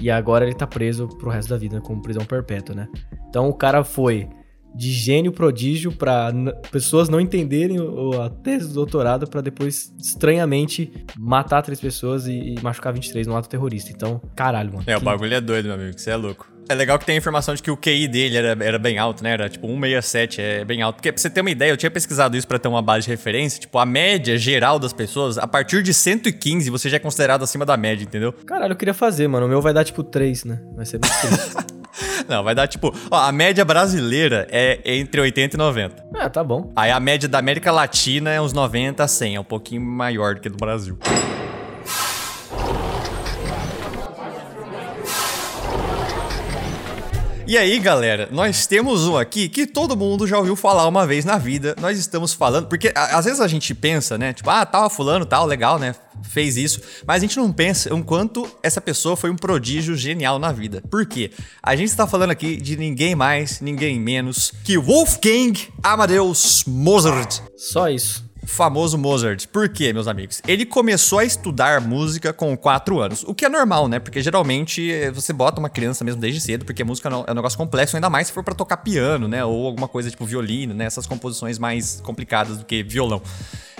[0.00, 2.88] E agora ele tá preso pro resto da vida, com prisão perpétua, né?
[3.28, 4.28] Então o cara foi
[4.76, 9.94] de gênio prodígio pra n- pessoas não entenderem o- a tese do doutorado pra depois,
[10.00, 13.92] estranhamente, matar três pessoas e, e machucar 23 no ato terrorista.
[13.92, 14.84] Então, caralho, mano.
[14.86, 15.98] É, o que- bagulho é doido, meu amigo.
[15.98, 16.52] Você é louco.
[16.68, 19.22] É legal que tem a informação de que o QI dele era, era bem alto,
[19.22, 19.32] né?
[19.32, 20.96] Era tipo 167, é bem alto.
[20.96, 23.10] Porque pra você ter uma ideia, eu tinha pesquisado isso pra ter uma base de
[23.10, 23.60] referência.
[23.60, 27.66] Tipo, a média geral das pessoas, a partir de 115, você já é considerado acima
[27.66, 28.32] da média, entendeu?
[28.32, 29.46] Caralho, eu queria fazer, mano.
[29.46, 30.60] O meu vai dar tipo 3, né?
[30.74, 31.26] Vai ser triste.
[32.28, 32.92] Não, vai dar tipo.
[33.10, 36.04] Ó, a média brasileira é entre 80 e 90.
[36.14, 36.72] ah, tá bom.
[36.74, 40.34] Aí a média da América Latina é uns 90 a 100, é um pouquinho maior
[40.34, 40.98] do que do Brasil.
[47.46, 51.26] E aí, galera, nós temos um aqui que todo mundo já ouviu falar uma vez
[51.26, 51.76] na vida.
[51.78, 54.32] Nós estamos falando, porque às vezes a gente pensa, né?
[54.32, 55.94] Tipo, ah, tal, fulano, tal, legal, né?
[56.22, 56.80] Fez isso.
[57.06, 60.82] Mas a gente não pensa o quanto essa pessoa foi um prodígio genial na vida.
[60.90, 61.32] Por quê?
[61.62, 65.52] A gente está falando aqui de ninguém mais, ninguém menos que Wolfgang
[65.82, 68.24] Amadeus Mozart Só isso.
[68.46, 69.46] Famoso Mozart.
[69.48, 70.40] Por quê, meus amigos?
[70.46, 73.98] Ele começou a estudar música com 4 anos, o que é normal, né?
[73.98, 77.58] Porque geralmente eh, você bota uma criança mesmo desde cedo, porque música é um negócio
[77.58, 79.44] complexo, ainda mais se for pra tocar piano, né?
[79.44, 80.84] Ou alguma coisa tipo violino, né?
[80.84, 83.22] Essas composições mais complicadas do que violão.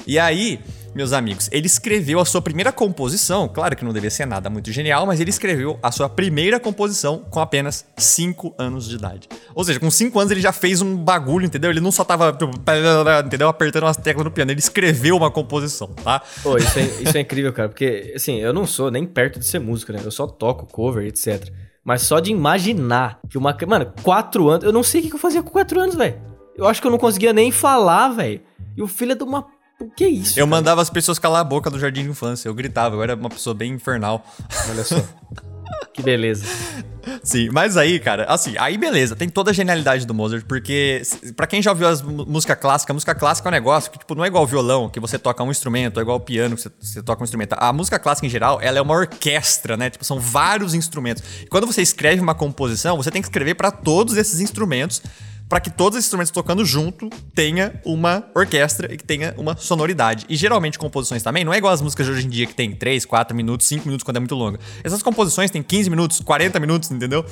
[0.06, 0.60] E aí,
[0.94, 4.70] meus amigos, ele escreveu a sua primeira composição, claro que não devia ser nada muito
[4.70, 9.28] genial, mas ele escreveu a sua primeira composição com apenas 5 anos de idade.
[9.54, 11.70] Ou seja, com 5 anos ele já fez um bagulho, entendeu?
[11.70, 12.52] Ele não só tava, tipo,
[13.24, 13.48] entendeu?
[13.48, 16.22] Apertando umas teclas no piano, ele escreveu uma composição, tá?
[16.42, 17.68] Pô, isso é, isso é incrível, cara.
[17.68, 20.00] Porque, assim, eu não sou nem perto de ser músico, né?
[20.02, 21.50] Eu só toco cover, etc.
[21.84, 23.56] Mas só de imaginar que uma.
[23.66, 24.64] Mano, quatro anos.
[24.64, 26.18] Eu não sei o que eu fazia com quatro anos, velho.
[26.56, 28.40] Eu acho que eu não conseguia nem falar, velho.
[28.76, 29.46] E o filho é de uma.
[29.80, 30.38] O que é isso?
[30.38, 30.56] Eu cara?
[30.56, 33.28] mandava as pessoas calar a boca do jardim de infância, eu gritava, eu era uma
[33.28, 34.24] pessoa bem infernal.
[34.70, 34.96] Olha só.
[35.94, 36.44] que beleza.
[37.22, 41.02] Sim, mas aí, cara, assim, aí beleza, tem toda a genialidade do Mozart, porque
[41.36, 44.14] pra quem já ouviu as música clássica, a música clássica é um negócio que, tipo,
[44.14, 47.02] não é igual violão, que você toca um instrumento, é igual piano, que você, você
[47.02, 47.54] toca um instrumento.
[47.58, 49.88] A música clássica, em geral, ela é uma orquestra, né?
[49.88, 51.22] Tipo, são vários instrumentos.
[51.42, 55.00] E quando você escreve uma composição, você tem que escrever pra todos esses instrumentos,
[55.48, 60.24] pra que todos esses instrumentos tocando junto tenha uma orquestra e que tenha uma sonoridade.
[60.28, 62.74] E geralmente composições também, não é igual as músicas de hoje em dia que tem
[62.74, 64.58] 3, 4 minutos, 5 minutos quando é muito longa.
[64.82, 67.24] Essas composições têm 15 minutos, 40 minutos, entendeu?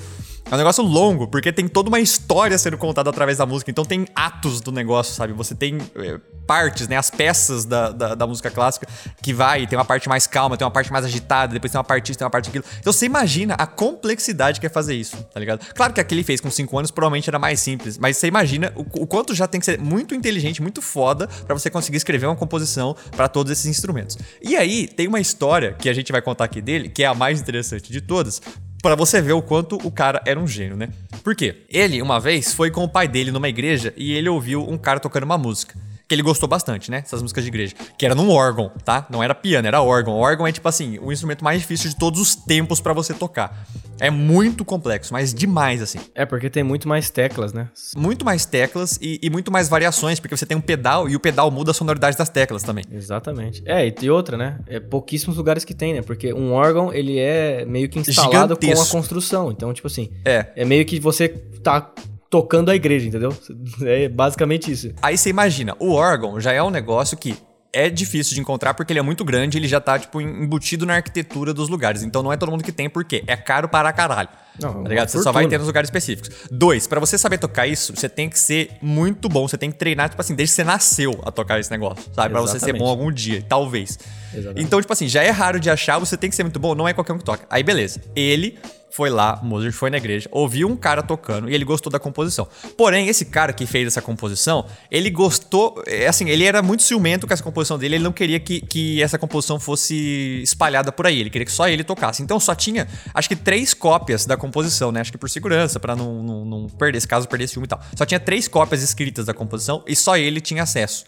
[0.50, 3.70] É um negócio longo, porque tem toda uma história sendo contada através da música.
[3.70, 5.32] Então tem atos do negócio, sabe?
[5.32, 6.96] Você tem é, partes, né?
[6.96, 8.86] As peças da, da, da música clássica
[9.22, 11.84] que vai, tem uma parte mais calma, tem uma parte mais agitada, depois tem uma
[11.84, 12.64] parte isso, tem uma parte aquilo.
[12.78, 15.64] Então você imagina a complexidade que é fazer isso, tá ligado?
[15.74, 18.72] Claro que aquele ele fez com 5 anos provavelmente era mais simples, mas você imagina
[18.76, 22.26] o, o quanto já tem que ser muito inteligente, muito foda pra você conseguir escrever
[22.26, 24.16] uma composição pra todos esses instrumentos.
[24.40, 27.14] E aí tem uma história que a gente vai contar aqui dele, que é a
[27.14, 28.40] mais interessante de todas,
[28.82, 30.88] Pra você ver o quanto o cara era um gênio, né?
[31.22, 31.62] Por quê?
[31.68, 34.98] Ele, uma vez, foi com o pai dele numa igreja e ele ouviu um cara
[34.98, 35.78] tocando uma música.
[36.12, 36.98] Que ele gostou bastante, né?
[36.98, 37.74] Essas músicas de igreja.
[37.96, 39.06] Que era num órgão, tá?
[39.08, 40.12] Não era piano, era órgão.
[40.12, 43.14] O órgão é, tipo assim, o instrumento mais difícil de todos os tempos pra você
[43.14, 43.66] tocar.
[43.98, 45.98] É muito complexo, mas demais, assim.
[46.14, 47.70] É porque tem muito mais teclas, né?
[47.96, 51.20] Muito mais teclas e, e muito mais variações, porque você tem um pedal e o
[51.20, 52.84] pedal muda a sonoridade das teclas também.
[52.92, 53.62] Exatamente.
[53.64, 54.58] É, e tem outra, né?
[54.66, 56.02] É pouquíssimos lugares que tem, né?
[56.02, 58.92] Porque um órgão, ele é meio que instalado com a Gigantesco.
[58.94, 59.50] construção.
[59.50, 60.48] Então, tipo assim, É.
[60.56, 61.28] é meio que você
[61.62, 61.90] tá
[62.32, 63.36] tocando a igreja, entendeu?
[63.82, 64.90] É basicamente isso.
[65.02, 67.36] Aí você imagina, o órgão já é um negócio que
[67.70, 70.94] é difícil de encontrar porque ele é muito grande, ele já tá, tipo, embutido na
[70.94, 72.02] arquitetura dos lugares.
[72.02, 73.22] Então não é todo mundo que tem, por quê?
[73.26, 74.30] É caro para caralho.
[74.58, 75.08] Não, tá ligado?
[75.08, 76.30] uma Você só vai ter nos lugares específicos.
[76.50, 79.46] Dois, pra você saber tocar isso, você tem que ser muito bom.
[79.46, 82.30] Você tem que treinar, tipo assim, desde que você nasceu a tocar esse negócio, sabe?
[82.30, 83.98] Pra você ser bom algum dia, talvez.
[84.32, 84.64] Exatamente.
[84.64, 86.88] Então, tipo assim, já é raro de achar, você tem que ser muito bom, não
[86.88, 87.46] é qualquer um que toca.
[87.50, 88.00] Aí, beleza.
[88.16, 88.58] Ele
[88.92, 92.46] foi lá, Mozart foi na igreja, ouviu um cara tocando e ele gostou da composição.
[92.76, 97.26] Porém, esse cara que fez essa composição, ele gostou, é, assim, ele era muito ciumento
[97.26, 101.20] com essa composição dele, ele não queria que, que essa composição fosse espalhada por aí,
[101.20, 102.22] ele queria que só ele tocasse.
[102.22, 105.00] Então só tinha, acho que três cópias da composição, né?
[105.00, 107.80] Acho que por segurança, pra não, não, não perder, esse caso perdesse filme e tal.
[107.96, 111.06] Só tinha três cópias escritas da composição e só ele tinha acesso.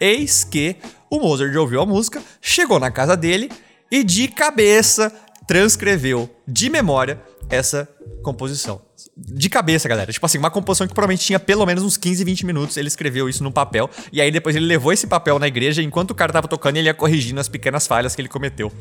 [0.00, 0.76] Eis que
[1.10, 3.50] o Mozart ouviu a música, chegou na casa dele
[3.90, 5.12] e de cabeça
[5.46, 7.88] transcreveu de memória essa
[8.22, 8.80] composição.
[9.16, 10.12] De cabeça, galera.
[10.12, 12.76] Tipo assim, uma composição que provavelmente tinha pelo menos uns 15, 20 minutos.
[12.76, 13.90] Ele escreveu isso no papel.
[14.12, 15.82] E aí depois ele levou esse papel na igreja.
[15.82, 18.72] Enquanto o cara tava tocando, ele ia corrigindo as pequenas falhas que ele cometeu.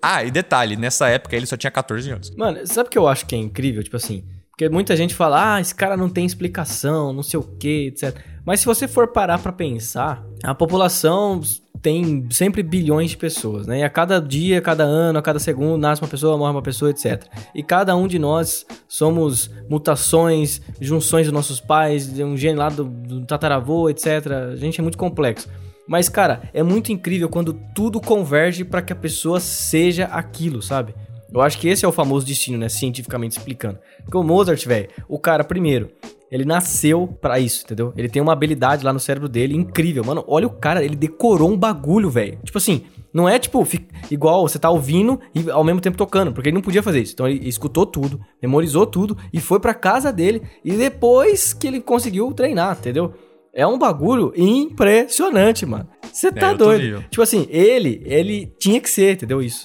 [0.00, 2.30] Ah, e detalhe, nessa época ele só tinha 14 anos.
[2.36, 3.82] Mano, sabe o que eu acho que é incrível?
[3.82, 7.42] Tipo assim, porque muita gente fala, ah, esse cara não tem explicação, não sei o
[7.42, 8.16] que, etc.
[8.44, 11.40] Mas se você for parar pra pensar, a população
[11.80, 13.80] tem sempre bilhões de pessoas, né?
[13.80, 16.62] E a cada dia, a cada ano, a cada segundo, nasce uma pessoa, morre uma
[16.62, 17.24] pessoa, etc.
[17.54, 22.68] E cada um de nós somos mutações, junções dos nossos pais, de um gene lá
[22.68, 24.06] do, do tataravô, etc.
[24.52, 25.48] A gente é muito complexo.
[25.86, 30.94] Mas, cara, é muito incrível quando tudo converge pra que a pessoa seja aquilo, sabe?
[31.32, 32.68] Eu acho que esse é o famoso destino, né?
[32.68, 33.78] Cientificamente explicando.
[34.04, 35.90] Porque o Mozart, velho, o cara, primeiro,
[36.34, 37.92] ele nasceu pra isso, entendeu?
[37.96, 40.02] Ele tem uma habilidade lá no cérebro dele incrível.
[40.02, 42.40] Mano, olha o cara, ele decorou um bagulho, velho.
[42.42, 43.64] Tipo assim, não é tipo
[44.10, 47.12] igual você tá ouvindo e ao mesmo tempo tocando, porque ele não podia fazer isso.
[47.12, 50.42] Então ele escutou tudo, memorizou tudo e foi pra casa dele.
[50.64, 53.14] E depois que ele conseguiu treinar, entendeu?
[53.54, 55.88] É um bagulho impressionante, mano.
[56.12, 57.04] Você tá é, doido.
[57.08, 59.40] Tipo assim, ele, ele tinha que ser, entendeu?
[59.40, 59.64] Isso.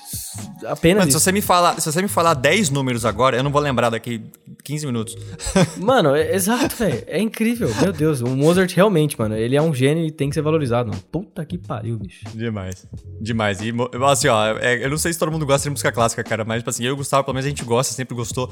[0.65, 1.19] Apenas Mano, isso.
[1.19, 3.89] se você me falar, se você me falar 10 números agora, eu não vou lembrar
[3.89, 4.21] daqui
[4.63, 5.15] 15 minutos.
[5.78, 7.04] mano, é, exato, velho.
[7.08, 7.69] É incrível.
[7.82, 10.89] Meu Deus, o Mozart realmente, mano, ele é um gênio e tem que ser valorizado,
[10.89, 11.02] mano.
[11.12, 12.25] Puta que pariu, bicho.
[12.34, 12.88] Demais.
[13.19, 13.60] Demais.
[13.62, 13.73] E
[14.04, 16.60] assim, ó, é, eu não sei se todo mundo gosta de música clássica, cara, mas
[16.60, 18.52] tipo assim, eu e o Gustavo, pelo menos a gente gosta, sempre gostou.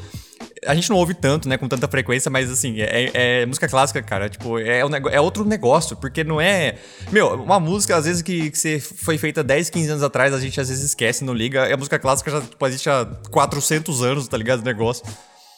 [0.68, 4.02] A gente não ouve tanto, né, com tanta frequência, mas assim, é, é música clássica,
[4.02, 6.76] cara, tipo, é, é outro negócio, porque não é.
[7.12, 10.40] Meu, uma música, às vezes, que, que você foi feita 10, 15 anos atrás, a
[10.40, 11.74] gente às vezes esquece, não liga.
[11.74, 14.62] A música clássica já tipo, existe há 400 anos, tá ligado?
[14.62, 15.06] O negócio.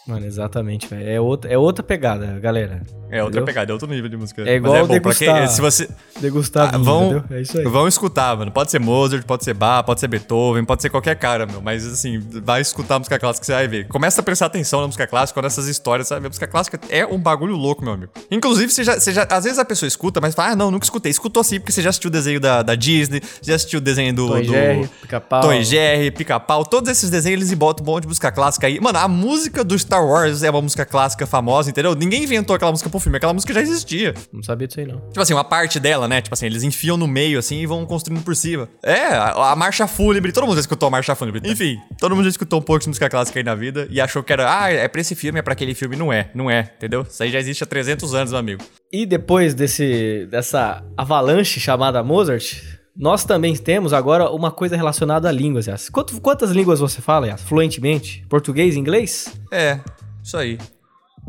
[0.10, 1.08] Mano, exatamente, velho.
[1.08, 2.82] É outra, é outra pegada, galera.
[3.12, 3.46] É outra entendeu?
[3.46, 4.42] pegada, é outro nível de música.
[4.42, 7.64] É igual Mas é bom, degustar, quem, se você degustar ah, vão, É isso aí.
[7.64, 8.52] Vão escutar, mano.
[8.52, 11.62] Pode ser Mozart, pode ser Bach, pode ser Beethoven, pode ser qualquer cara, meu.
[11.62, 13.88] Mas assim, vai escutar a música clássica que você vai ver.
[13.88, 16.26] Começa a prestar atenção na música clássica, nessas histórias, sabe?
[16.26, 18.12] A música clássica é um bagulho louco, meu amigo.
[18.32, 20.86] Inclusive, você já, você já às vezes a pessoa escuta, mas fala, ah, não, nunca
[20.86, 21.12] escutei.
[21.12, 24.12] Escutou sim, porque você já assistiu o desenho da, da Disney, já assistiu o desenho
[24.12, 24.28] do...
[24.28, 25.42] Tom do Jerry, Pica-Pau.
[25.42, 26.66] Tom Jerry, Pica-Pau.
[26.66, 28.80] Todos esses desenhos, eles botam um monte de música clássica aí.
[28.80, 31.96] Mano, a música do Star Wars é uma música clássica famosa, entendeu?
[31.96, 34.14] Ninguém inventou aquela música pro filme, aquela música já existia.
[34.32, 35.00] Não sabia disso aí, não.
[35.08, 36.22] Tipo assim, uma parte dela, né?
[36.22, 38.70] Tipo assim, eles enfiam no meio, assim, e vão construindo por cima.
[38.84, 41.42] É, a, a marcha fúnebre, todo mundo já escutou a marcha fúnebre.
[41.46, 44.24] Enfim, todo mundo já escutou um pouco de música clássica aí na vida e achou
[44.24, 45.96] que era, ah, é pra esse filme, é pra aquele filme.
[45.96, 47.06] Não é, não é, entendeu?
[47.10, 48.64] Isso aí já existe há 300 anos, meu amigo.
[48.92, 55.32] E depois desse, dessa avalanche chamada Mozart, nós também temos agora uma coisa relacionada a
[55.32, 55.88] línguas, Yas.
[55.88, 57.42] Quantas, quantas línguas você fala, Yas?
[57.42, 58.26] Fluentemente?
[58.28, 59.34] Português, inglês?
[59.50, 59.80] É,
[60.22, 60.58] isso aí.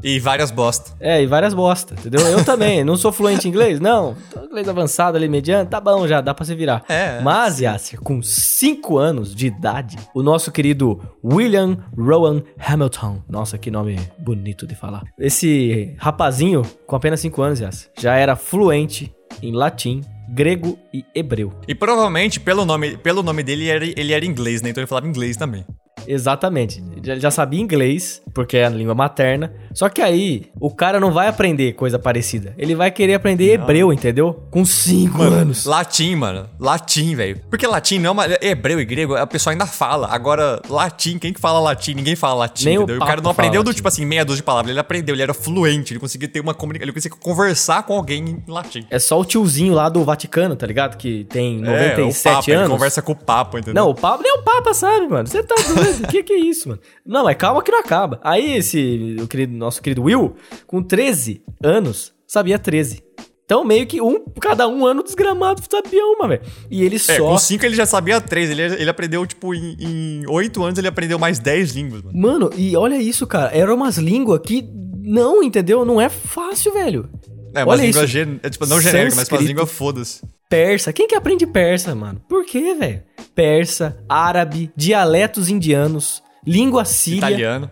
[0.03, 0.93] E várias bosta.
[0.99, 2.27] É, e várias bosta, entendeu?
[2.27, 4.17] Eu também, não sou fluente em inglês, não.
[4.47, 6.83] Inglês avançado ali, mediano, tá bom já, dá pra se virar.
[6.89, 7.21] É.
[7.21, 13.71] Mas, Yasser, com 5 anos de idade, o nosso querido William Rowan Hamilton, nossa, que
[13.71, 15.05] nome bonito de falar.
[15.19, 20.01] Esse rapazinho, com apenas 5 anos, Yasser, já era fluente em latim,
[20.33, 21.53] grego e hebreu.
[21.67, 24.71] E provavelmente, pelo nome, pelo nome dele, ele era, ele era inglês, né?
[24.71, 25.65] Então ele falava inglês também.
[26.07, 26.83] Exatamente.
[27.03, 29.53] Ele já sabia inglês, porque é a língua materna.
[29.73, 32.55] Só que aí, o cara não vai aprender coisa parecida.
[32.59, 33.65] Ele vai querer aprender não.
[33.65, 34.43] hebreu, entendeu?
[34.51, 35.65] Com 5 anos.
[35.65, 36.49] Latim, mano.
[36.59, 37.41] Latim, velho.
[37.49, 38.27] Porque latim não é uma...
[38.41, 40.09] Hebreu e grego, a pessoa ainda fala.
[40.09, 41.95] Agora, latim, quem que fala latim?
[41.95, 42.97] Ninguém fala latim, Nem entendeu?
[42.97, 44.71] O, o cara não aprendeu do, tipo assim, meia dúzia de palavras.
[44.71, 48.25] Ele aprendeu, ele era fluente, ele conseguia ter uma comunicação, ele conseguia conversar com alguém
[48.25, 48.87] em latim.
[48.91, 50.97] É só o tiozinho lá do Vaticano, tá ligado?
[50.97, 52.63] Que tem 97 é, o Papa, anos.
[52.63, 53.83] Ele conversa com o Papa, entendeu?
[53.83, 55.27] Não, o Papa nem o Papa sabe, mano.
[55.27, 55.90] Você tá doido?
[55.99, 56.81] O que, que é isso, mano?
[57.05, 58.21] Não, mas calma que não acaba.
[58.23, 63.03] Aí esse o querido, nosso querido Will, com 13 anos, sabia 13.
[63.45, 66.41] Então, meio que um, cada um ano desgramado sabia uma, velho.
[66.71, 67.13] E ele só.
[67.13, 68.51] É, com 5 ele já sabia 3.
[68.51, 72.17] Ele, ele aprendeu, tipo, em 8 anos ele aprendeu mais 10 línguas, mano.
[72.17, 73.51] Mano, e olha isso, cara.
[73.53, 74.65] Eram umas línguas que.
[75.03, 75.85] Não, entendeu?
[75.85, 77.11] Não é fácil, velho.
[77.53, 78.39] É, mas língua gen...
[78.41, 80.23] é, tipo, não genérica, mas as língua foda-se.
[80.49, 80.93] Persa.
[80.93, 82.21] Quem que aprende persa, mano?
[82.29, 83.03] Por quê, velho?
[83.35, 87.19] Persa, árabe, dialetos indianos, língua síria.
[87.19, 87.71] Italiano.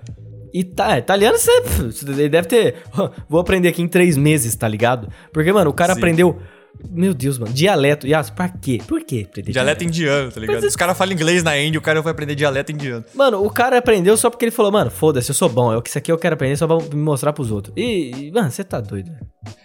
[0.52, 2.76] Ita é, italiano você deve ter.
[3.28, 5.08] Vou aprender aqui em três meses, tá ligado?
[5.32, 5.98] Porque, mano, o cara Sim.
[6.00, 6.40] aprendeu.
[6.90, 7.52] Meu Deus, mano.
[7.52, 8.06] Dialeto.
[8.06, 8.80] Yas, pra quê?
[8.86, 9.52] Por quê dialeto?
[9.52, 10.64] Dialeto indiano, tá ligado?
[10.64, 13.04] Os caras falam inglês na Índia, o cara vai aprender dialeto indiano.
[13.14, 15.72] Mano, o cara aprendeu só porque ele falou, mano, foda-se, eu sou bom.
[15.72, 17.74] Eu, isso aqui eu quero aprender só pra me mostrar pros outros.
[17.76, 19.10] E, mano, você tá doido.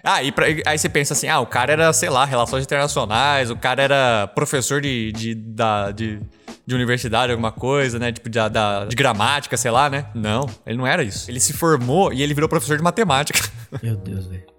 [0.04, 3.50] Ah, e pra, aí você pensa assim, ah, o cara era, sei lá, relações internacionais,
[3.50, 6.20] o cara era professor de, de, da, de,
[6.66, 8.12] de universidade, alguma coisa, né?
[8.12, 10.08] Tipo, de, da, de gramática, sei lá, né?
[10.16, 11.30] Não, ele não era isso.
[11.30, 13.40] Ele se formou e ele virou professor de matemática.
[13.82, 14.53] Meu Deus, velho.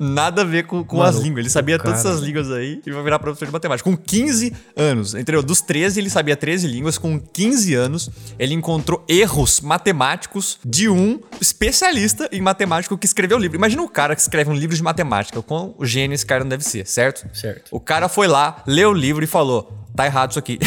[0.00, 1.44] Nada a ver com, com Mano, as línguas.
[1.44, 1.90] Ele sabia cara...
[1.90, 3.88] todas essas línguas aí e vai virar professor de matemática.
[3.88, 5.42] Com 15 anos, entendeu?
[5.42, 6.98] Dos 13, ele sabia 13 línguas.
[6.98, 13.40] Com 15 anos, ele encontrou erros matemáticos de um especialista em matemática que escreveu o
[13.40, 13.56] livro.
[13.56, 15.40] Imagina o cara que escreve um livro de matemática.
[15.40, 17.28] Quão gênio esse cara não deve ser, certo?
[17.32, 17.68] Certo.
[17.70, 20.58] O cara foi lá, leu o livro e falou: tá errado isso aqui.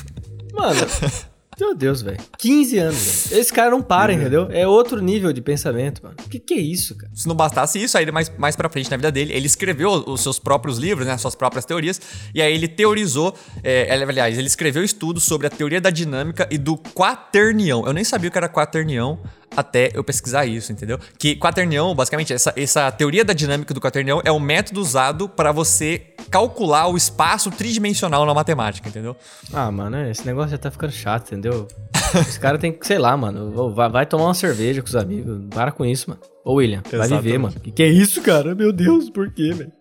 [0.54, 0.80] Mano.
[1.58, 2.18] Meu Deus, velho.
[2.38, 3.40] 15 anos, velho.
[3.40, 4.48] Esse cara não para, entendeu?
[4.50, 6.14] É outro nível de pensamento, mano.
[6.24, 7.10] O que, que é isso, cara?
[7.14, 10.20] Se não bastasse isso, aí mais, mais pra frente na vida dele, ele escreveu os
[10.20, 11.14] seus próprios livros, né?
[11.14, 11.98] As suas próprias teorias.
[12.34, 13.34] E aí ele teorizou.
[13.64, 17.86] É, aliás, ele escreveu estudos sobre a teoria da dinâmica e do quaternião.
[17.86, 19.18] Eu nem sabia o que era quaternião
[19.54, 20.98] até eu pesquisar isso, entendeu?
[21.18, 25.52] Que quaternião, basicamente, essa, essa teoria da dinâmica do quaternião é o método usado para
[25.52, 29.16] você calcular o espaço tridimensional na matemática, entendeu?
[29.52, 31.68] Ah, mano, esse negócio já tá ficando chato, entendeu?
[32.14, 35.38] Esse cara tem que, sei lá, mano, vai, vai, tomar uma cerveja com os amigos.
[35.50, 36.22] Para com isso, mano.
[36.44, 37.10] Ô, William, Exatamente.
[37.10, 37.60] vai viver, mano.
[37.60, 38.54] Que que é isso, cara?
[38.54, 39.72] Meu Deus, por quê, velho?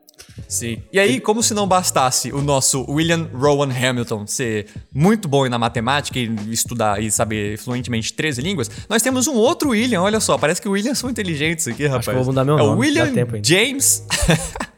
[0.47, 0.81] Sim.
[0.91, 5.57] E aí, como se não bastasse o nosso William Rowan Hamilton ser muito bom na
[5.57, 10.37] matemática e estudar e saber fluentemente 13 línguas, nós temos um outro William, olha só,
[10.37, 12.07] parece que o William são inteligentes aqui, rapaz.
[12.07, 12.75] Acho que eu vou mudar meu é nome.
[12.75, 14.05] o William James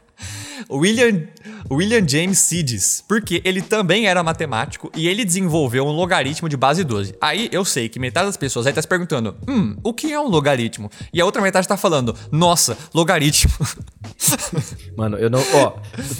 [0.70, 1.22] William,
[1.70, 6.84] William James Sidis, porque ele também era matemático e ele desenvolveu um logaritmo de base
[6.84, 7.14] 12.
[7.20, 10.20] Aí eu sei que metade das pessoas aí tá se perguntando, hum, o que é
[10.20, 10.90] um logaritmo?
[11.12, 13.52] E a outra metade tá falando, nossa, logaritmo.
[14.96, 15.40] Mano, eu não.
[15.54, 15.78] Ó,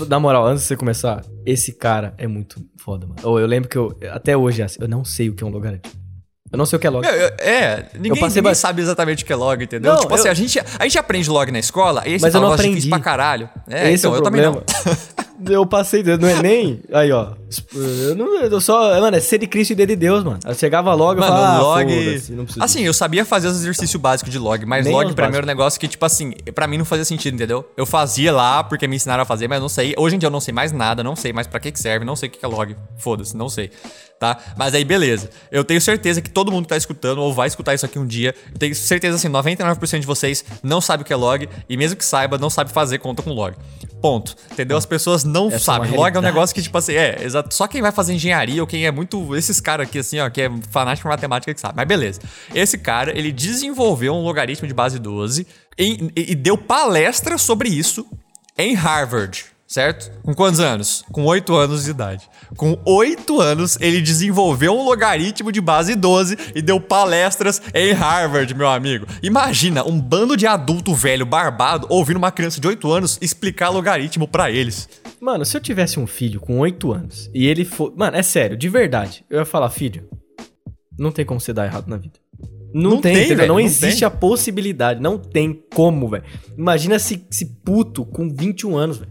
[0.09, 3.39] na moral, antes de você começar, esse cara é muito foda, mano.
[3.39, 3.97] eu lembro que eu.
[4.13, 6.08] Até hoje, assim, eu não sei o que é um logaritmo.
[6.51, 7.07] Eu não sei o que é log.
[7.07, 8.55] É, é ninguém, ninguém ba...
[8.55, 9.93] sabe exatamente o que é log, entendeu?
[9.93, 10.33] Não, tipo assim, eu...
[10.33, 12.47] assim, a gente, a gente aprende log na escola e aí Mas você eu fala,
[12.47, 12.75] não aprendi.
[12.77, 13.51] difícil pra caralho.
[13.69, 14.63] É, Esse então, é o eu problema.
[14.63, 14.97] também
[15.39, 15.53] não.
[15.53, 17.29] eu passei no Enem, aí ó,
[17.75, 20.39] eu, não, eu só, mano, é ser de Cristo e D de Deus, mano.
[20.45, 22.23] Eu chegava logo e falava, ah, log...
[22.61, 25.45] Assim, eu sabia fazer os exercícios básicos de log, mas Nem log pra mim era
[25.45, 27.69] um negócio que, tipo assim, pra mim não fazia sentido, entendeu?
[27.77, 29.95] Eu fazia lá porque me ensinaram a fazer, mas eu não sei.
[29.97, 32.05] Hoje em dia eu não sei mais nada, não sei mais pra que que serve,
[32.05, 32.77] não sei o que é log.
[32.97, 33.71] Foda-se, não sei
[34.19, 34.39] tá?
[34.57, 35.31] Mas aí, beleza.
[35.51, 38.07] Eu tenho certeza que todo mundo que tá escutando ou vai escutar isso aqui um
[38.07, 41.77] dia, eu tenho certeza, assim, 99% de vocês não sabe o que é log e
[41.77, 43.57] mesmo que saiba, não sabe fazer conta com log.
[44.01, 44.37] Ponto.
[44.53, 44.77] Entendeu?
[44.77, 45.93] As pessoas não Essa é sabem.
[45.93, 47.55] É log é um negócio que, tipo assim, é, exato.
[47.55, 49.35] Só quem vai fazer engenharia ou quem é muito.
[49.37, 51.75] Esses caras aqui, assim, ó, que é fanático por matemática que sabe.
[51.77, 52.21] Mas beleza.
[52.55, 57.69] Esse cara, ele desenvolveu um logaritmo de base 12 e, e, e deu palestra sobre
[57.69, 58.07] isso
[58.57, 60.11] em Harvard certo?
[60.23, 61.05] Com quantos anos?
[61.13, 62.29] Com 8 anos de idade.
[62.57, 68.53] Com 8 anos, ele desenvolveu um logaritmo de base 12 e deu palestras em Harvard,
[68.55, 69.07] meu amigo.
[69.23, 74.27] Imagina um bando de adulto velho barbado ouvindo uma criança de 8 anos explicar logaritmo
[74.27, 74.89] para eles.
[75.21, 77.93] Mano, se eu tivesse um filho com 8 anos e ele for.
[77.95, 79.25] Mano, é sério, de verdade.
[79.29, 80.09] Eu ia falar, filho,
[80.99, 82.19] não tem como você dar errado na vida.
[82.73, 84.07] Não, não tem, tem Não, não existe tem.
[84.07, 85.01] a possibilidade.
[85.01, 86.25] Não tem como, velho.
[86.57, 89.11] Imagina esse, esse puto com 21 anos, velho.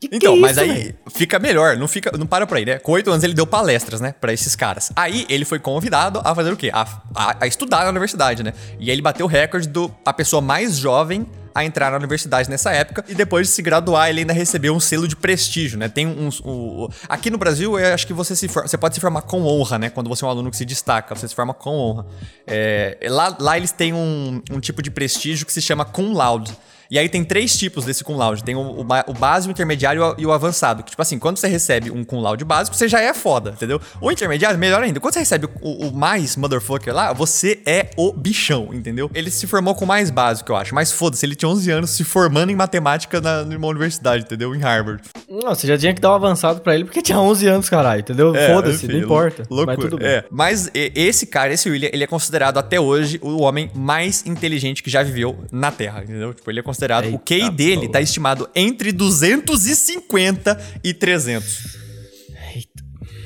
[0.00, 0.94] Que então, que é mas isso, aí véio?
[1.08, 2.78] fica melhor, não fica, não para por aí, né?
[2.78, 4.92] Com oito anos ele deu palestras, né, para esses caras.
[4.94, 6.70] Aí ele foi convidado a fazer o quê?
[6.72, 6.82] A,
[7.14, 8.52] a, a, estudar na universidade, né?
[8.78, 12.48] E aí ele bateu o recorde do a pessoa mais jovem a entrar na universidade
[12.48, 15.88] nessa época e depois de se graduar ele ainda recebeu um selo de prestígio, né?
[15.88, 19.00] Tem uns um, aqui no Brasil eu acho que você se for, você pode se
[19.00, 19.90] formar com honra, né?
[19.90, 22.06] Quando você é um aluno que se destaca, você se forma com honra.
[22.46, 26.56] É, lá, lá eles têm um, um tipo de prestígio que se chama cum laude.
[26.90, 28.42] E aí tem três tipos desse cum laude.
[28.42, 30.82] Tem o, o, o básico, o intermediário e o avançado.
[30.82, 33.80] Que, tipo assim, quando você recebe um cum laude básico, você já é foda, entendeu?
[34.00, 34.98] O intermediário, melhor ainda.
[35.00, 39.10] Quando você recebe o, o mais motherfucker lá, você é o bichão, entendeu?
[39.14, 40.74] Ele se formou com o mais básico, eu acho.
[40.74, 44.54] Mas foda-se, ele tinha 11 anos se formando em matemática na, numa universidade, entendeu?
[44.54, 45.02] Em Harvard.
[45.28, 48.00] Não, você já tinha que dar um avançado pra ele porque tinha 11 anos, caralho,
[48.00, 48.34] entendeu?
[48.34, 49.42] É, Foda-se, não importa.
[49.50, 49.76] Loucura.
[49.76, 50.08] Mas tudo bem.
[50.08, 50.24] É.
[50.30, 54.88] Mas esse cara, esse William, ele é considerado até hoje o homem mais inteligente que
[54.88, 56.32] já viveu na Terra, entendeu?
[56.32, 56.77] Tipo, ele é considerado.
[57.06, 57.92] Eita, o QI dele pô.
[57.92, 61.78] tá estimado entre 250 e 300.
[62.54, 62.84] Eita.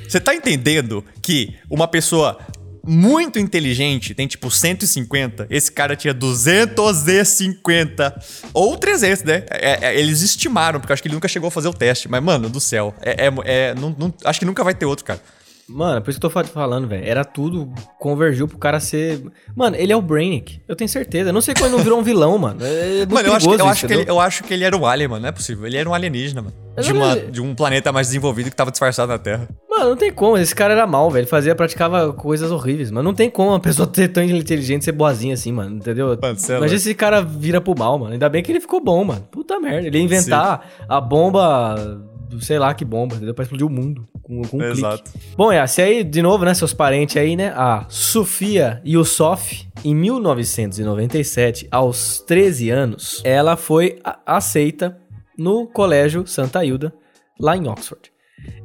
[0.08, 2.38] Você tá entendendo que uma pessoa
[2.84, 9.44] muito inteligente tem tipo 150, esse cara tinha 250 ou 300, né?
[9.50, 12.08] É, é, eles estimaram, porque eu acho que ele nunca chegou a fazer o teste,
[12.08, 15.04] mas mano, do céu, é, é, é não, não, acho que nunca vai ter outro,
[15.04, 15.20] cara.
[15.68, 17.04] Mano, por isso que eu tô falando, velho.
[17.04, 19.22] Era tudo, convergiu pro cara ser.
[19.54, 20.60] Mano, ele é o Brainiac.
[20.66, 21.30] Eu tenho certeza.
[21.30, 22.60] Eu não sei como ele não virou um vilão, mano.
[22.62, 24.84] É mano, eu acho, que, eu, acho que ele, eu acho que ele era um
[24.84, 25.22] alien, mano.
[25.22, 25.66] Não é possível.
[25.66, 26.54] Ele era um alienígena, mano.
[26.80, 29.48] De, uma, de um planeta mais desenvolvido que tava disfarçado na Terra.
[29.68, 30.36] Mano, não tem como.
[30.36, 31.22] Esse cara era mal, velho.
[31.22, 32.90] Ele fazia, praticava coisas horríveis.
[32.90, 35.76] Mas não tem como uma pessoa ser tão inteligente ser boazinha assim, mano.
[35.76, 36.08] Entendeu?
[36.08, 38.12] Mano, é Imagina se esse cara vira pro mal, mano.
[38.12, 39.26] Ainda bem que ele ficou bom, mano.
[39.30, 39.86] Puta merda.
[39.86, 40.84] Ele ia inventar Sim.
[40.88, 43.34] a bomba sei lá que bomba, entendeu?
[43.34, 45.10] Pra explodir o mundo com, com um Exato.
[45.10, 45.26] clique.
[45.36, 47.52] Bom, é, se aí, de novo, né, seus parentes aí, né?
[47.56, 54.98] A Sofia Yusuf, em 1997, aos 13 anos, ela foi aceita
[55.36, 56.92] no Colégio Santa Hilda,
[57.40, 58.12] lá em Oxford.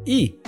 [0.06, 0.40] E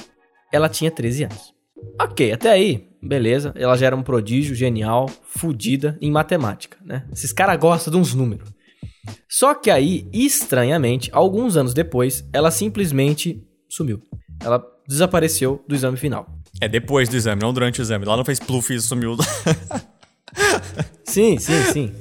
[0.52, 1.54] ela tinha 13 anos.
[2.02, 3.54] Ok, até aí, beleza.
[3.56, 7.06] Ela já era um prodígio genial, fodida em matemática, né?
[7.12, 8.54] Esses caras gostam de uns números.
[9.28, 14.02] Só que aí, estranhamente, alguns anos depois, ela simplesmente sumiu.
[14.42, 16.28] Ela desapareceu do exame final.
[16.62, 18.06] É depois do exame, não durante o exame.
[18.06, 19.16] Lá não fez pluf e sumiu.
[21.06, 21.92] sim, sim, sim.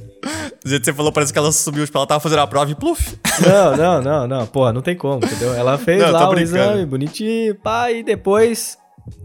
[0.63, 2.71] Do jeito que você falou, parece que ela sumiu, tipo, ela tava fazendo a prova
[2.71, 3.17] e pluf.
[3.47, 4.47] Não, não, não, não.
[4.47, 5.55] Porra, não tem como, entendeu?
[5.55, 8.77] Ela fez não, lá o exame, bonitinho, pá, e depois.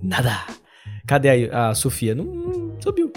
[0.01, 0.41] Nada.
[1.07, 2.13] Cadê a, a Sofia?
[2.13, 3.11] Não, não subiu.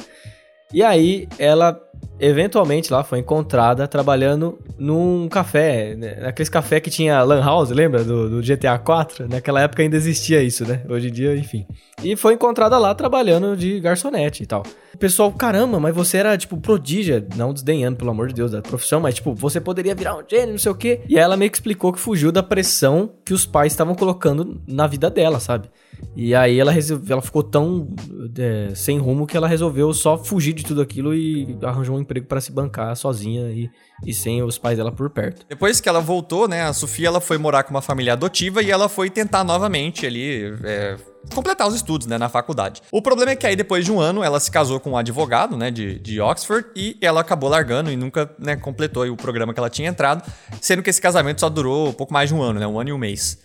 [0.72, 1.78] E aí, ela
[2.18, 6.16] eventualmente lá foi encontrada trabalhando num café, né?
[6.20, 8.04] naqueles café que tinha Lan House, lembra?
[8.04, 9.28] Do, do, GTA 4?
[9.28, 10.82] Naquela época ainda existia isso, né?
[10.88, 11.66] Hoje em dia, enfim.
[12.02, 14.62] E foi encontrada lá trabalhando de garçonete e tal.
[14.94, 18.62] O pessoal, caramba, mas você era, tipo, prodígia, não desdenhando, pelo amor de Deus, da
[18.62, 21.00] profissão, mas, tipo, você poderia virar um gênio, não sei o quê.
[21.08, 24.86] E ela meio que explicou que fugiu da pressão que os pais estavam colocando na
[24.86, 25.68] vida dela, sabe?
[26.16, 26.72] E aí ela,
[27.09, 27.94] ela ficou tão
[28.38, 32.26] é, sem rumo que ela resolveu só fugir de tudo aquilo e arranjou um emprego
[32.26, 33.70] para se bancar sozinha e,
[34.05, 35.44] e sem os pais dela por perto.
[35.49, 38.70] Depois que ela voltou, né, a Sofia ela foi morar com uma família adotiva e
[38.70, 40.97] ela foi tentar novamente ali é,
[41.34, 42.80] completar os estudos, né, na faculdade.
[42.90, 45.57] O problema é que aí depois de um ano ela se casou com um advogado,
[45.57, 49.61] né, de, de Oxford e ela acabou largando e nunca, né, completou o programa que
[49.61, 50.30] ela tinha entrado,
[50.61, 52.92] sendo que esse casamento só durou pouco mais de um ano, né, um ano e
[52.92, 53.38] um mês.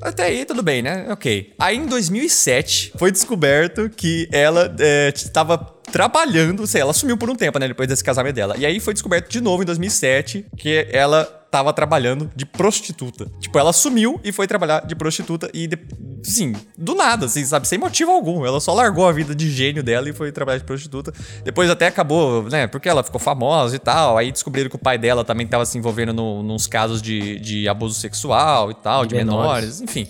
[0.00, 1.06] Até aí, tudo bem, né?
[1.10, 1.54] Ok.
[1.58, 4.74] Aí em 2007 foi descoberto que ela
[5.14, 7.66] estava é, trabalhando, sei, ela sumiu por um tempo, né?
[7.66, 8.56] Depois desse casamento dela.
[8.56, 13.30] E aí foi descoberto de novo em 2007 que ela tava trabalhando de prostituta.
[13.40, 15.78] Tipo, ela sumiu e foi trabalhar de prostituta e, de,
[16.24, 17.66] assim, do nada, assim, sabe?
[17.66, 18.44] Sem motivo algum.
[18.44, 21.12] Ela só largou a vida de gênio dela e foi trabalhar de prostituta.
[21.44, 22.66] Depois até acabou, né?
[22.66, 24.18] Porque ela ficou famosa e tal.
[24.18, 27.68] Aí descobriram que o pai dela também tava se envolvendo no, nos casos de, de
[27.68, 29.80] abuso sexual e tal, de, de menores.
[29.80, 30.08] menores, enfim.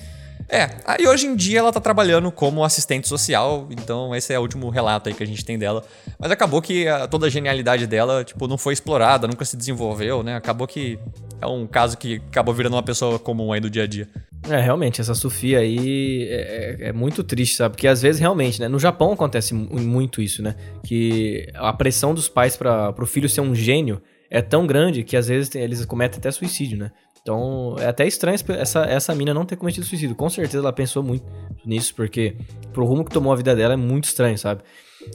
[0.50, 4.42] É, aí hoje em dia ela tá trabalhando como assistente social, então esse é o
[4.42, 5.84] último relato aí que a gente tem dela.
[6.18, 10.22] Mas acabou que a, toda a genialidade dela, tipo, não foi explorada, nunca se desenvolveu,
[10.22, 10.36] né?
[10.36, 10.98] Acabou que
[11.40, 14.08] é um caso que acabou virando uma pessoa comum aí do dia a dia.
[14.48, 17.74] É, realmente, essa Sofia aí é, é, é muito triste, sabe?
[17.74, 18.68] Porque às vezes, realmente, né?
[18.68, 20.54] No Japão acontece muito isso, né?
[20.84, 25.16] Que a pressão dos pais para pro filho ser um gênio é tão grande que
[25.16, 26.90] às vezes eles cometem até suicídio, né?
[27.20, 30.14] Então, é até estranho essa, essa mina não ter cometido suicídio.
[30.14, 31.24] Com certeza ela pensou muito
[31.64, 32.36] nisso, porque
[32.72, 34.62] pro rumo que tomou a vida dela é muito estranho, sabe?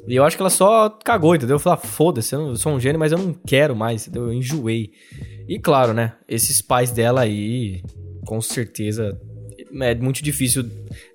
[0.07, 1.59] E eu acho que ela só cagou, entendeu?
[1.59, 4.27] Falou, ah, foda-se, eu, eu, sou um gênio, mas eu não quero mais, entendeu?
[4.27, 4.91] Eu enjoei.
[5.47, 6.13] E claro, né?
[6.27, 7.81] Esses pais dela aí,
[8.25, 9.19] com certeza,
[9.81, 10.65] é muito difícil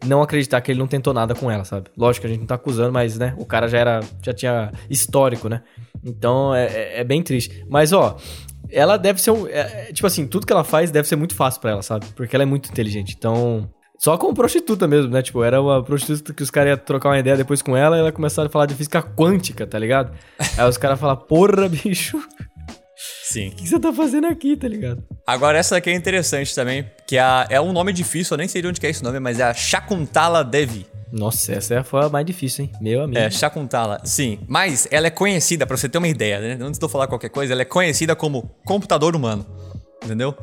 [0.04, 1.90] não acreditar que ele não tentou nada com ela, sabe?
[1.96, 3.34] Lógico que a gente não tá acusando, mas, né?
[3.38, 5.62] O cara já era, já tinha histórico, né?
[6.04, 7.64] Então é, é, é bem triste.
[7.68, 8.16] Mas, ó,
[8.70, 9.46] ela deve ser um.
[9.46, 12.06] É, é, tipo assim, tudo que ela faz deve ser muito fácil para ela, sabe?
[12.14, 13.14] Porque ela é muito inteligente.
[13.16, 13.68] Então.
[13.98, 15.20] Só como prostituta mesmo, né?
[15.20, 18.00] Tipo, era uma prostituta que os caras iam trocar uma ideia depois com ela e
[18.00, 20.12] ela começaram a falar de física quântica, tá ligado?
[20.56, 22.16] Aí os caras falam, porra, bicho.
[23.24, 23.48] Sim.
[23.48, 25.02] O que você tá fazendo aqui, tá ligado?
[25.26, 28.48] Agora, essa aqui é interessante também, que é, a, é um nome difícil, eu nem
[28.48, 30.86] sei de onde é esse nome, mas é a Shakuntala Devi.
[31.12, 32.72] Nossa, essa foi a mais difícil, hein?
[32.80, 33.18] Meu amigo.
[33.18, 34.38] É, Shakuntala, sim.
[34.46, 36.58] Mas ela é conhecida, pra você ter uma ideia, né?
[36.64, 39.46] Antes de eu falar qualquer coisa, ela é conhecida como computador humano.
[40.04, 40.36] Entendeu?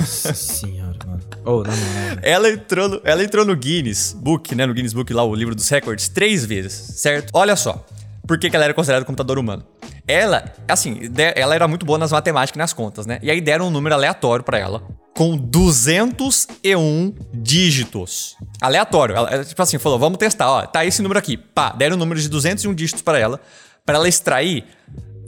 [0.00, 1.22] Nossa senhora, mano.
[1.44, 4.66] Oh, não, não, Ela entrou, no, ela entrou no Guinness Book, né?
[4.66, 7.30] No Guinness Book lá, o livro dos recordes, três vezes, certo?
[7.32, 7.84] Olha só.
[8.26, 9.64] Por que, que ela era considerada computador humano?
[10.06, 11.00] Ela, assim,
[11.34, 13.18] ela era muito boa nas matemáticas e nas contas, né?
[13.22, 14.82] E aí deram um número aleatório para ela
[15.14, 18.36] com 201 dígitos.
[18.60, 19.14] Aleatório.
[19.14, 21.36] Ela, tipo assim, falou, vamos testar, ó, tá esse número aqui.
[21.36, 23.40] Pá, deram um número de 201 dígitos para ela,
[23.84, 24.64] para ela extrair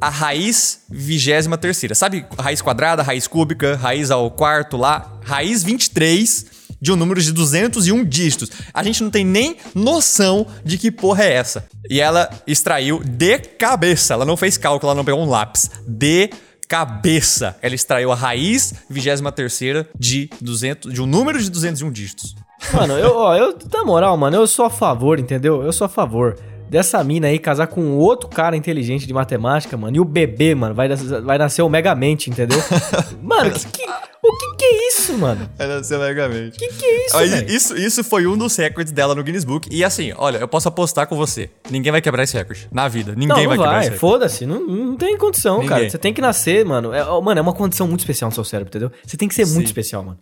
[0.01, 1.95] a raiz vigésima terceira.
[1.95, 5.19] Sabe raiz quadrada, raiz cúbica, raiz ao quarto lá?
[5.23, 6.47] Raiz 23
[6.81, 8.51] de um número de 201 dígitos.
[8.73, 11.67] A gente não tem nem noção de que porra é essa.
[11.89, 14.15] E ela extraiu de cabeça.
[14.15, 15.71] Ela não fez cálculo, ela não pegou um lápis.
[15.87, 16.31] De
[16.69, 17.57] cabeça.
[17.63, 22.35] Ela extraiu a raiz 23 de 200 de um número de 201 dígitos.
[22.73, 25.63] Mano, eu, ó, eu, na moral, mano, eu sou a favor, entendeu?
[25.63, 26.37] Eu sou a favor
[26.69, 29.97] dessa mina aí casar com outro cara inteligente de matemática, mano.
[29.97, 32.59] E o bebê, mano, vai, vai nascer o Megamente, entendeu?
[33.23, 33.83] mano, que, que,
[34.23, 35.49] o que que é isso, mano?
[35.57, 36.57] Vai nascer o Megamente.
[36.57, 39.45] O que que é isso, Aí, isso, isso foi um dos recordes dela no Guinness
[39.45, 39.69] Book.
[39.71, 41.51] E assim, olha, eu posso apostar com você.
[41.71, 42.69] Ninguém vai quebrar esse recorde.
[42.73, 43.13] Na vida.
[43.13, 44.01] Ninguém não, não vai, vai quebrar esse recorde.
[44.01, 44.47] Foda-se.
[44.47, 45.69] Não, não tem condição, Ninguém.
[45.69, 45.91] cara.
[45.91, 46.93] Você tem que nascer, mano.
[46.93, 48.91] É, mano, é uma condição muito especial no seu cérebro, entendeu?
[49.05, 49.55] Você tem que ser Sim.
[49.55, 50.19] muito especial, mano.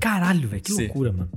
[0.00, 0.62] Caralho, velho.
[0.62, 0.84] Que Sim.
[0.84, 1.30] loucura, mano.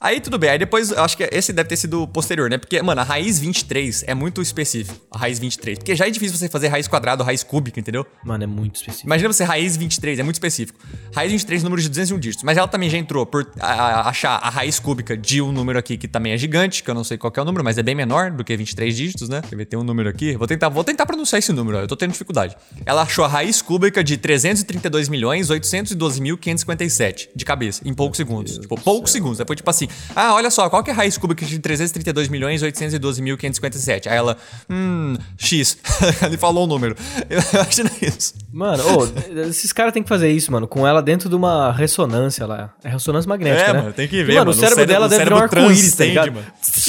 [0.00, 2.56] Aí tudo bem, aí depois acho que esse deve ter sido posterior, né?
[2.56, 4.96] Porque, mano, a raiz 23 é muito específico.
[5.10, 5.78] A raiz 23.
[5.78, 8.06] Porque já é difícil você fazer raiz quadrada ou raiz cúbica, entendeu?
[8.24, 9.08] Mano, é muito específico.
[9.08, 10.78] Imagina você raiz 23, é muito específico.
[11.12, 12.44] Raiz 23, número de 201 dígitos.
[12.44, 15.76] Mas ela também já entrou por a, a, achar a raiz cúbica de um número
[15.76, 17.82] aqui que também é gigante, que eu não sei qual é o número, mas é
[17.82, 19.42] bem menor do que 23 dígitos, né?
[19.48, 20.36] Quer ver, tem um número aqui.
[20.36, 21.80] Vou tentar, vou tentar pronunciar esse número, ó.
[21.80, 22.56] eu tô tendo dificuldade.
[22.86, 28.52] Ela achou a raiz cúbica de 332 milhões 812.557 de cabeça, em poucos segundos.
[28.52, 29.38] Deus tipo, poucos segundos.
[29.38, 32.62] Depois, tipo assim, ah, olha só, qual que é a raiz cúbica de 332 milhões
[32.62, 34.06] 812.557?
[34.06, 34.36] Aí ela,
[34.68, 35.78] hum, X.
[36.24, 36.96] Ele falou o número.
[37.28, 38.34] Eu imagino isso.
[38.52, 42.46] Mano, oh, esses caras têm que fazer isso, mano, com ela dentro de uma ressonância
[42.46, 42.70] lá.
[42.82, 43.80] É ressonância magnética, é, né?
[43.80, 44.38] mano, tem que ver, mano.
[44.38, 46.32] mano o, cérebro cérebro dela deve virar um arco-íris, tá ligado?
[46.32, 46.46] Mano.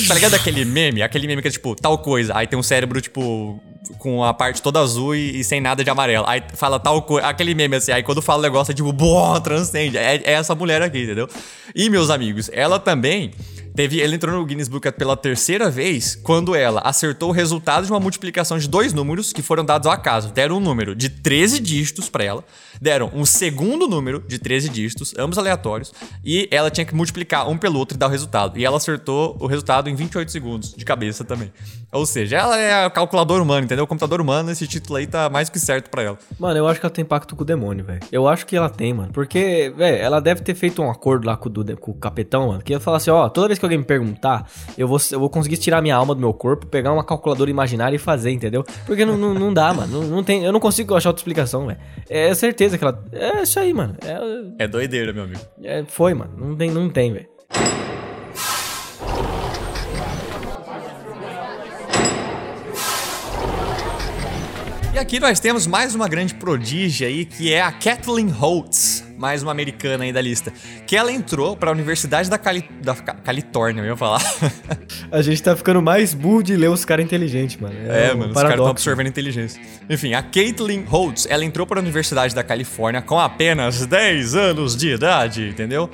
[0.07, 1.01] Tá ligado aquele meme?
[1.01, 2.35] Aquele meme que é tipo, tal coisa.
[2.35, 3.61] Aí tem um cérebro, tipo,
[3.97, 6.25] com a parte toda azul e, e sem nada de amarelo.
[6.27, 9.39] Aí fala tal coisa, aquele meme assim, aí quando fala o negócio é tipo, boa,
[9.41, 9.97] transcende.
[9.97, 11.27] É, é essa mulher aqui, entendeu?
[11.75, 13.31] E, meus amigos, ela também
[13.79, 17.91] Teve, ele entrou no Guinness Book pela terceira vez quando ela acertou o resultado de
[17.93, 20.33] uma multiplicação de dois números que foram dados ao acaso.
[20.33, 22.43] Deram um número de 13 dígitos para ela,
[22.81, 25.93] deram um segundo número de 13 dígitos, ambos aleatórios,
[26.25, 28.59] e ela tinha que multiplicar um pelo outro e dar o resultado.
[28.59, 31.49] E ela acertou o resultado em 28 segundos, de cabeça também.
[31.89, 33.85] Ou seja, ela é a calculadora humana, entendeu?
[33.85, 36.19] O computador humano, esse título aí tá mais que certo para ela.
[36.37, 38.01] Mano, eu acho que ela tem pacto com o demônio, velho.
[38.11, 39.13] Eu acho que ela tem, mano.
[39.13, 42.61] Porque, velho, ela deve ter feito um acordo lá com o, com o capitão, mano,
[42.61, 45.29] que ia falar assim, ó, toda vez que alguém me perguntar, eu vou, eu vou
[45.29, 48.63] conseguir tirar minha alma do meu corpo, pegar uma calculadora imaginária e fazer, entendeu?
[48.85, 50.01] Porque não, não, não dá, mano.
[50.01, 51.79] Não, não, tem, eu não consigo achar outra explicação, velho.
[52.09, 53.03] É certeza que ela.
[53.11, 53.95] É isso aí, mano.
[54.03, 55.41] É, é doideira, meu amigo.
[55.63, 56.31] É, foi, mano.
[56.37, 57.27] Não tem, não tem, velho.
[64.93, 69.43] E aqui nós temos mais uma grande prodígia aí, que é a Kathleen Holtz, mais
[69.43, 70.51] uma americana aí da lista.
[70.87, 72.63] Que ela entrou para a Universidade da, Cali...
[72.81, 74.21] da Califórnia, eu ia falar.
[75.11, 77.75] a gente tá ficando mais burro de ler os caras inteligentes, mano.
[77.87, 78.33] É, é um mano, paradoxo.
[78.33, 79.61] os caras estão absorvendo inteligência.
[79.89, 84.75] Enfim, a Caitlin Holtz, ela entrou para a Universidade da Califórnia com apenas 10 anos
[84.77, 85.89] de idade, entendeu?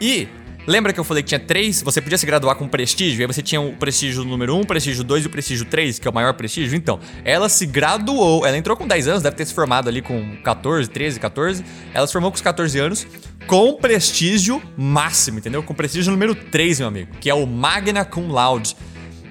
[0.00, 0.28] E
[0.68, 1.80] Lembra que eu falei que tinha três?
[1.80, 4.60] Você podia se graduar com prestígio, e aí você tinha o prestígio número 1, um,
[4.60, 6.76] o prestígio 2 e o prestígio 3, que é o maior prestígio.
[6.76, 10.36] Então, ela se graduou, ela entrou com 10 anos, deve ter se formado ali com
[10.44, 11.64] 14, 13, 14.
[11.94, 13.06] Ela se formou com os 14 anos
[13.46, 15.62] com prestígio máximo, entendeu?
[15.62, 18.76] Com prestígio número 3, meu amigo, que é o Magna Cum Laude.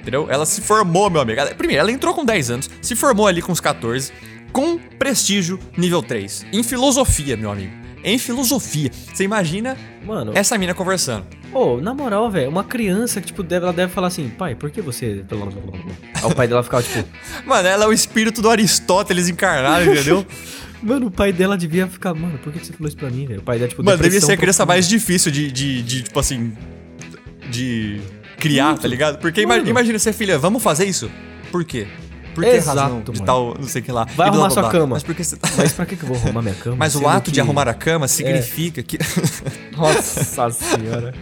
[0.02, 0.26] Entendeu?
[0.32, 1.40] Ela se formou, meu amigo.
[1.56, 4.12] Primeiro, ela entrou com 10 anos, se formou ali com os 14,
[4.52, 6.48] com prestígio nível 3.
[6.52, 8.90] Em filosofia, meu amigo em filosofia.
[9.14, 11.26] Você imagina Mano, essa mina conversando.
[11.54, 14.56] Ô, oh, na moral, velho, uma criança que, tipo, deve, ela deve falar assim, pai,
[14.56, 15.26] por que você.
[16.16, 17.08] Aí o pai dela ficava, tipo.
[17.46, 20.26] Mano, ela é o espírito do Aristóteles encarnado, entendeu?
[20.82, 23.40] Mano, o pai dela devia ficar, mano, por que você falou isso pra mim, velho?
[23.40, 26.20] O pai dela, tipo, Mano, devia ser a criança mais difícil de, de, de, tipo
[26.20, 26.54] assim.
[27.50, 28.00] De
[28.38, 28.82] criar, Muito.
[28.84, 29.18] tá ligado?
[29.18, 31.10] Porque imagina, imagina ser filha, vamos fazer isso?
[31.52, 31.88] Por quê?
[32.38, 34.06] Por que Exato, razão de tal, não sei o que lá.
[34.16, 34.96] Vai arrumar blá, blá, sua cama.
[34.96, 35.38] Mas, porque você...
[35.58, 36.76] Mas pra que, que eu vou arrumar minha cama?
[36.76, 37.32] Mas o ato que...
[37.32, 38.84] de arrumar a cama significa é.
[38.84, 39.00] que...
[39.76, 41.16] Nossa senhora.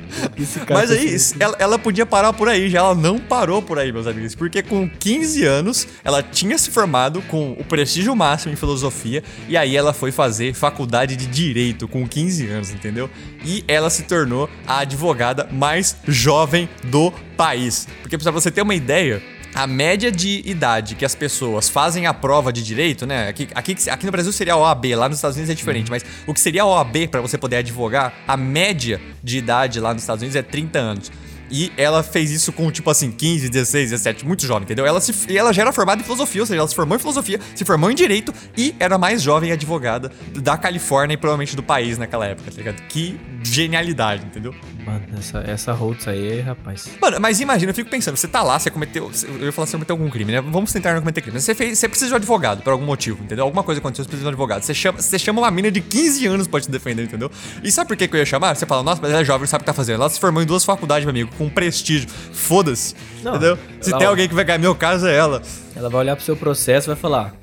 [0.70, 4.08] Mas aí, ela, ela, podia parar por aí, já ela não parou por aí, meus
[4.08, 4.36] amigos.
[4.36, 9.24] Porque com 15 anos, ela tinha se formado com o prestígio máximo em filosofia.
[9.48, 13.10] E aí ela foi fazer faculdade de Direito com 15 anos, entendeu?
[13.46, 17.88] E ela se tornou a advogada mais jovem do país.
[18.02, 19.24] Porque pra você ter uma ideia,
[19.56, 23.30] a média de idade que as pessoas fazem a prova de direito, né?
[23.30, 25.92] Aqui, aqui, aqui no Brasil seria a OAB, lá nos Estados Unidos é diferente, uhum.
[25.92, 29.94] mas o que seria a OAB para você poder advogar, a média de idade lá
[29.94, 31.12] nos Estados Unidos é 30 anos.
[31.50, 34.86] E ela fez isso com, tipo assim, 15, 16, 17, muito jovem, entendeu?
[34.86, 37.40] Ela, se, ela já era formada em filosofia, ou seja, ela se formou em filosofia,
[37.54, 41.62] se formou em direito e era a mais jovem advogada da Califórnia e provavelmente do
[41.62, 42.82] país naquela época, tá ligado?
[42.88, 44.56] Que genialidade, entendeu?
[44.86, 46.92] Mano, essa, essa Holtz aí, rapaz.
[47.02, 49.10] Mano, mas imagina, eu fico pensando, você tá lá, você cometeu.
[49.24, 50.42] Eu ia falar, você cometeu algum crime, né?
[50.42, 51.42] Vamos tentar não cometer crime.
[51.42, 53.46] Você, fez, você precisa de um advogado por algum motivo, entendeu?
[53.46, 54.62] Alguma coisa aconteceu, você precisa de um advogado.
[54.62, 57.32] Você chama, você chama uma mina de 15 anos pra te defender, entendeu?
[57.64, 58.56] E sabe por que, que eu ia chamar?
[58.56, 59.96] Você fala, nossa, mas ela é jovem, sabe o que tá fazendo.
[59.96, 62.08] Ela se formou em duas faculdades, meu amigo, com prestígio.
[62.32, 62.94] Foda-se.
[63.26, 63.58] Entendeu?
[63.82, 65.42] Se tem alguém que vai ganhar meu caso, é ela.
[65.76, 67.34] Ela vai olhar pro seu processo e vai falar: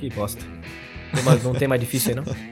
[0.00, 0.42] que bosta.
[1.44, 2.24] Não tem mais difícil aí, não?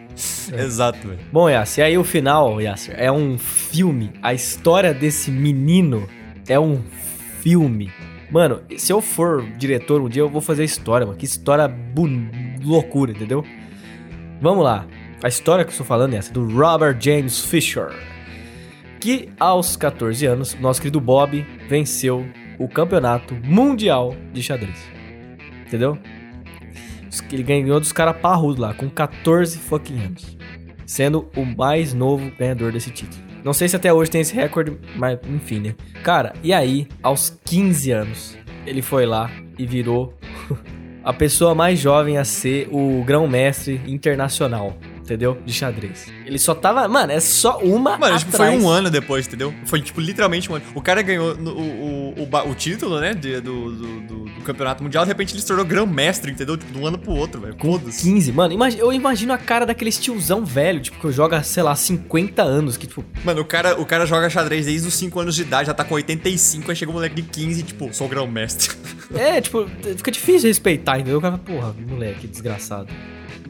[0.52, 0.62] É.
[0.62, 1.20] Exato, velho.
[1.32, 4.11] Bom, Yasser, e aí o final, Yasser, é um filme.
[4.22, 6.08] A história desse menino
[6.48, 6.82] é um
[7.40, 7.90] filme.
[8.30, 11.18] Mano, se eu for diretor um dia, eu vou fazer a história, mano.
[11.18, 11.72] Que história
[12.62, 13.44] loucura, entendeu?
[14.40, 14.86] Vamos lá.
[15.22, 17.90] A história que eu estou falando é essa, do Robert James Fisher.
[19.00, 22.26] Que aos 14 anos, nosso querido Bob venceu
[22.58, 24.78] o campeonato mundial de xadrez.
[25.66, 25.98] Entendeu?
[27.32, 30.36] Ele ganhou dos caras parrudos lá, com 14 fucking anos.
[30.86, 33.22] Sendo o mais novo ganhador desse título.
[33.44, 35.74] Não sei se até hoje tem esse recorde, mas enfim, né?
[36.02, 40.12] Cara, e aí, aos 15 anos, ele foi lá e virou
[41.02, 44.76] a pessoa mais jovem a ser o grão-mestre internacional
[45.11, 45.38] entendeu?
[45.44, 46.06] De xadrez.
[46.24, 46.86] Ele só tava.
[46.86, 47.98] Mano, é só uma.
[47.98, 49.52] Mano, tipo, foi um ano depois, entendeu?
[49.64, 50.64] Foi, tipo, literalmente um ano.
[50.74, 53.12] O cara ganhou o, o, o, o título, né?
[53.12, 56.56] De, do, do, do, campeonato mundial, de repente ele se tornou grão-mestre, entendeu?
[56.56, 57.56] Tipo, de um ano pro outro, velho.
[57.61, 58.02] Foda-se.
[58.02, 58.54] 15, mano.
[58.54, 62.76] Imagina, eu imagino a cara daquele tiozão velho, tipo, que joga, sei lá, 50 anos.
[62.76, 63.04] Que, tipo.
[63.24, 65.84] Mano, o cara, o cara joga xadrez desde os 5 anos de idade, já tá
[65.84, 68.70] com 85, aí chega um moleque de 15, tipo, sou grão-mestre.
[69.14, 71.18] É, tipo, fica difícil respeitar, entendeu?
[71.18, 72.88] O cara, porra, moleque, desgraçado.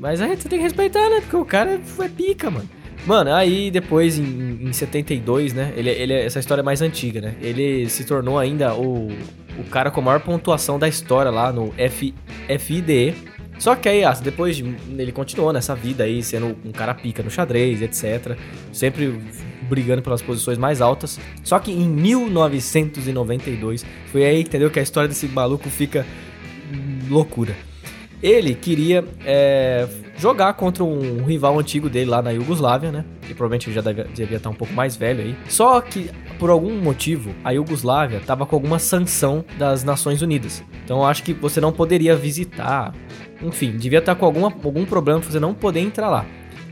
[0.01, 1.20] Mas aí você tem que respeitar, né?
[1.20, 2.68] Porque o cara foi pica, mano.
[3.07, 5.72] Mano, aí depois, em, em 72, né?
[5.76, 7.34] Ele, ele, essa história é mais antiga, né?
[7.40, 9.09] Ele se tornou ainda o,
[9.59, 12.14] o cara com a maior pontuação da história lá no F,
[12.59, 13.14] FIDE.
[13.59, 17.22] Só que aí, ah, depois de- ele continuou nessa vida aí, sendo um cara pica
[17.22, 18.38] no xadrez, etc.
[18.72, 19.20] Sempre
[19.68, 21.20] brigando pelas posições mais altas.
[21.44, 26.07] Só que em 1992, foi aí, entendeu, que a história desse maluco fica
[27.09, 27.55] loucura.
[28.22, 33.04] Ele queria é, jogar contra um rival antigo dele lá na Iugoslávia, né?
[33.22, 35.34] Que provavelmente já devia estar um pouco mais velho aí.
[35.48, 40.62] Só que, por algum motivo, a Iugoslávia tava com alguma sanção das Nações Unidas.
[40.84, 42.94] Então acho que você não poderia visitar.
[43.42, 46.26] Enfim, devia estar com alguma, algum problema pra você não poder entrar lá.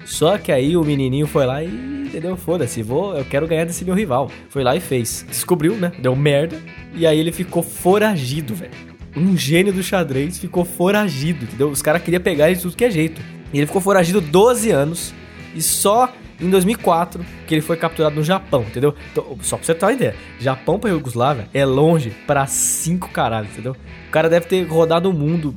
[0.05, 2.37] Só que aí o menininho foi lá e, entendeu?
[2.37, 4.31] Foda-se, vou, eu quero ganhar desse meu rival.
[4.49, 5.25] Foi lá e fez.
[5.29, 5.93] Descobriu, né?
[5.99, 6.59] Deu merda.
[6.95, 8.98] E aí ele ficou foragido, velho.
[9.19, 11.69] Um gênio do xadrez ficou foragido, entendeu?
[11.69, 13.21] Os caras queriam pegar ele de tudo que é jeito.
[13.53, 15.15] E ele ficou foragido 12 anos.
[15.55, 18.95] E só em 2004 que ele foi capturado no Japão, entendeu?
[19.11, 23.49] Então, só pra você ter uma ideia, Japão pra Iugoslávia é longe pra cinco caralho,
[23.49, 23.77] entendeu?
[24.09, 25.55] O cara deve ter rodado o mundo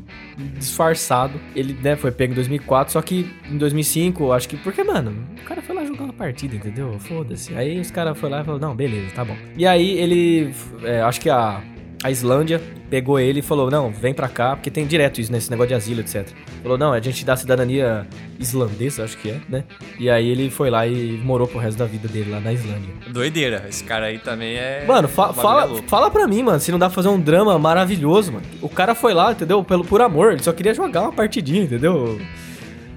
[0.57, 1.39] disfarçado.
[1.55, 4.57] Ele, né, foi pego em 2004, só que em 2005, acho que...
[4.57, 6.97] Porque, mano, o cara foi lá jogar uma partida, entendeu?
[6.99, 7.53] Foda-se.
[7.55, 9.35] Aí os caras foram lá e falaram, não, beleza, tá bom.
[9.55, 10.53] E aí ele...
[10.83, 11.61] é, acho que a...
[12.03, 15.51] A Islândia pegou ele e falou: Não, vem pra cá, porque tem direto isso nesse
[15.51, 16.27] negócio de asilo, etc.
[16.63, 18.07] Falou: Não, a gente dá cidadania
[18.39, 19.63] islandesa, acho que é, né?
[19.99, 22.89] E aí ele foi lá e morou pro resto da vida dele lá na Islândia.
[23.07, 23.65] Doideira.
[23.69, 24.83] Esse cara aí também é.
[24.87, 27.57] Mano, fa é fala, fala pra mim, mano, se não dá pra fazer um drama
[27.59, 28.45] maravilhoso, mano.
[28.61, 29.63] O cara foi lá, entendeu?
[29.63, 32.19] Pelo, por amor, ele só queria jogar uma partidinha, entendeu?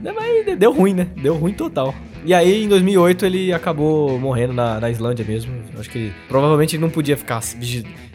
[0.03, 1.09] Mas deu ruim, né?
[1.17, 1.95] Deu ruim total.
[2.25, 5.53] E aí, em 2008, ele acabou morrendo na, na Islândia mesmo.
[5.79, 7.43] Acho que ele, provavelmente ele não podia ficar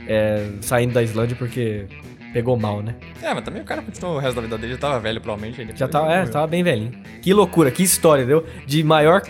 [0.10, 1.86] é, saindo da Islândia porque
[2.34, 2.96] pegou mal, né?
[3.22, 5.78] É, mas também o cara continuou o resto da vida dele, já tava velho, provavelmente.
[5.78, 6.92] Já tava, é, tava bem velhinho.
[7.22, 8.46] Que loucura, que história, entendeu?
[8.66, 9.22] De maior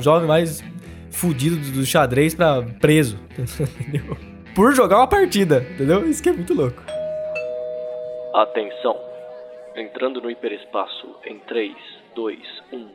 [0.00, 0.62] jovem mais
[1.10, 3.18] fudido do, xadrez pra preso,
[3.80, 4.16] entendeu?
[4.54, 6.08] Por jogar uma partida, entendeu?
[6.08, 6.82] Isso que é muito louco.
[8.34, 8.96] Atenção!
[9.76, 11.40] Entrando no hiperespaço em um.
[11.40, 11.72] 3,
[12.14, 12.38] 2,
[12.72, 12.88] 1.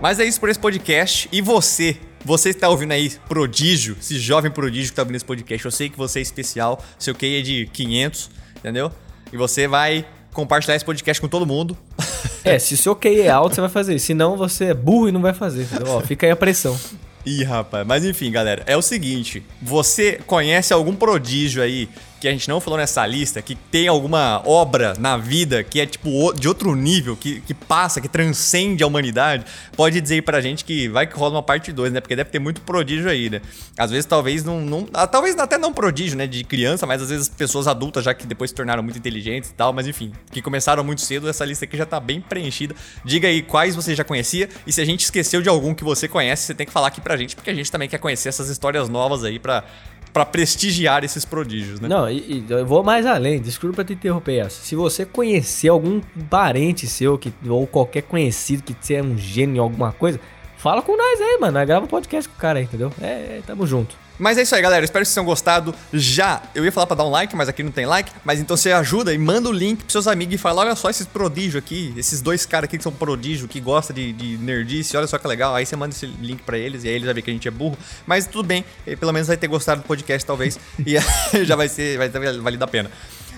[0.00, 1.28] Mas é isso por esse podcast.
[1.32, 5.24] E você, você que tá ouvindo aí, prodígio, esse jovem prodígio que tá ouvindo esse
[5.24, 8.92] podcast, eu sei que você é especial, seu QI é de 500, entendeu?
[9.32, 11.76] E você vai compartilhar esse podcast com todo mundo.
[12.44, 14.06] É, se o seu QI é alto, você vai fazer isso.
[14.06, 15.88] Se não, você é burro e não vai fazer, entendeu?
[15.88, 16.78] Ó, fica aí a pressão.
[17.26, 21.88] Ih, rapaz, mas enfim, galera, é o seguinte: você conhece algum prodígio aí
[22.20, 25.86] que a gente não falou nessa lista, que tem alguma obra na vida que é
[25.86, 29.44] tipo de outro nível, que, que passa, que transcende a humanidade?
[29.76, 32.00] Pode dizer aí pra gente que vai que rola uma parte 2, né?
[32.00, 33.40] Porque deve ter muito prodígio aí, né?
[33.76, 34.60] Às vezes, talvez não.
[34.60, 36.26] não ah, talvez até não prodígio, né?
[36.26, 39.54] De criança, mas às vezes pessoas adultas já que depois se tornaram muito inteligentes e
[39.54, 42.74] tal, mas enfim, que começaram muito cedo, essa lista aqui já tá bem preenchida.
[43.04, 46.08] Diga aí quais você já conhecia e se a gente esqueceu de algum que você
[46.08, 48.48] conhece, você tem que falar aqui pra gente, porque a gente também quer conhecer essas
[48.48, 49.64] histórias novas aí pra,
[50.12, 51.88] pra prestigiar esses prodígios, né?
[51.88, 54.62] Não, e, e eu vou mais além, desculpa te interromper essa.
[54.62, 59.58] Se você conhecer algum parente seu que, ou qualquer conhecido que é um gênio em
[59.60, 60.20] alguma coisa,
[60.56, 61.64] fala com nós aí, mano.
[61.66, 62.92] Grava um podcast com o cara aí, entendeu?
[63.00, 63.96] É, é, tamo junto.
[64.18, 64.84] Mas é isso aí, galera.
[64.84, 65.74] Espero que vocês tenham gostado.
[65.92, 68.10] Já, eu ia falar pra dar um like, mas aqui não tem like.
[68.24, 70.90] Mas então você ajuda e manda o link pros seus amigos e fala: olha só
[70.90, 74.96] esses prodígios aqui, esses dois caras aqui que são prodígio, que gostam de, de nerdice,
[74.96, 75.54] olha só que legal.
[75.54, 77.46] Aí você manda esse link pra eles e aí eles vão ver que a gente
[77.46, 77.78] é burro.
[78.06, 80.58] Mas tudo bem, ele pelo menos vai ter gostado do podcast, talvez.
[80.84, 80.98] e
[81.44, 82.90] já vai ser, vai ter valido a pena.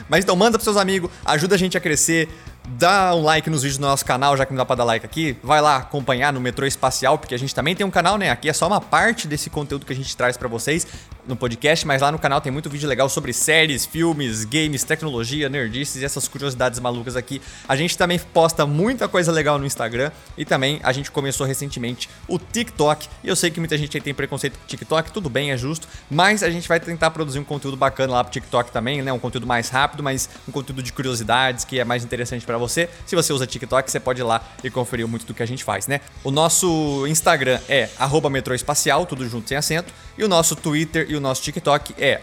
[0.09, 2.29] Mas então manda pros seus amigos, ajuda a gente a crescer.
[2.69, 5.05] Dá um like nos vídeos do nosso canal, já que não dá pra dar like
[5.05, 5.37] aqui.
[5.43, 8.31] Vai lá acompanhar no Metrô Espacial, porque a gente também tem um canal, né?
[8.31, 10.87] Aqui é só uma parte desse conteúdo que a gente traz pra vocês
[11.27, 15.49] no podcast, mas lá no canal tem muito vídeo legal sobre séries, filmes, games, tecnologia,
[15.49, 17.41] nerdices e essas curiosidades malucas aqui.
[17.69, 22.09] A gente também posta muita coisa legal no Instagram e também a gente começou recentemente
[22.29, 23.09] o TikTok.
[23.23, 25.89] E eu sei que muita gente aí tem preconceito com TikTok, tudo bem, é justo,
[26.11, 29.13] mas a gente vai tentar produzir um conteúdo bacana lá pro TikTok também, né?
[29.13, 32.89] Um conteúdo mais rápido, mas um conteúdo de curiosidades que é mais interessante pra você.
[33.07, 35.65] Se você usa TikTok, você pode ir lá e conferir muito do que a gente
[35.65, 36.01] faz, né?
[36.25, 37.89] O nosso Instagram é
[38.31, 39.93] metroespacial, tudo junto sem acento.
[40.19, 42.21] E o nosso Twitter e o nosso TikTok é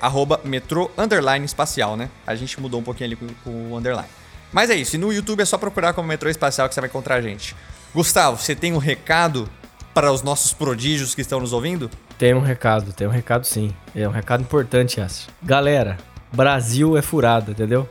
[0.97, 2.09] underline espacial, né?
[2.25, 4.09] A gente mudou um pouquinho ali com, com o underline.
[4.51, 6.89] Mas é isso, e no YouTube é só procurar como Metrô Espacial que você vai
[6.89, 7.55] encontrar a gente.
[7.93, 9.49] Gustavo, você tem um recado
[9.93, 11.89] para os nossos prodígios que estão nos ouvindo?
[12.17, 13.73] Tem um recado, tem um recado sim.
[13.95, 15.27] É um recado importante, Yassi.
[15.41, 15.97] Galera,
[16.31, 17.87] Brasil é furado, entendeu?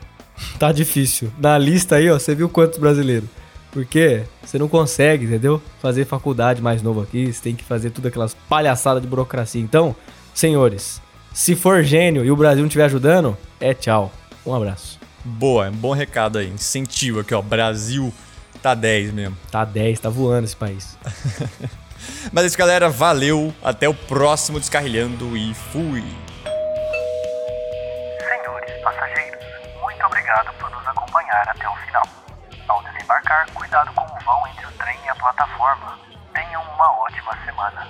[0.58, 1.32] Tá difícil.
[1.38, 3.28] Na lista aí, ó, você viu quantos brasileiros?
[3.70, 5.60] Porque você não consegue, entendeu?
[5.82, 9.60] Fazer faculdade mais novo aqui, você tem que fazer tudo aquelas palhaçadas de burocracia.
[9.60, 9.94] Então,
[10.32, 11.00] senhores,
[11.32, 14.10] se for gênio e o Brasil não estiver ajudando, é tchau.
[14.46, 14.98] Um abraço.
[15.22, 16.48] Boa, é um bom recado aí.
[16.48, 17.42] Incentivo aqui, ó.
[17.42, 18.12] Brasil
[18.62, 19.36] tá 10 mesmo.
[19.50, 20.96] Tá 10, tá voando esse país.
[22.32, 22.88] Mas é isso, galera.
[22.88, 23.52] Valeu.
[23.62, 26.04] Até o próximo Descarrilhando e fui.
[33.16, 35.98] embarcar, cuidado com o vão entre o trem e a plataforma.
[36.34, 37.86] Tenham uma ótima semana.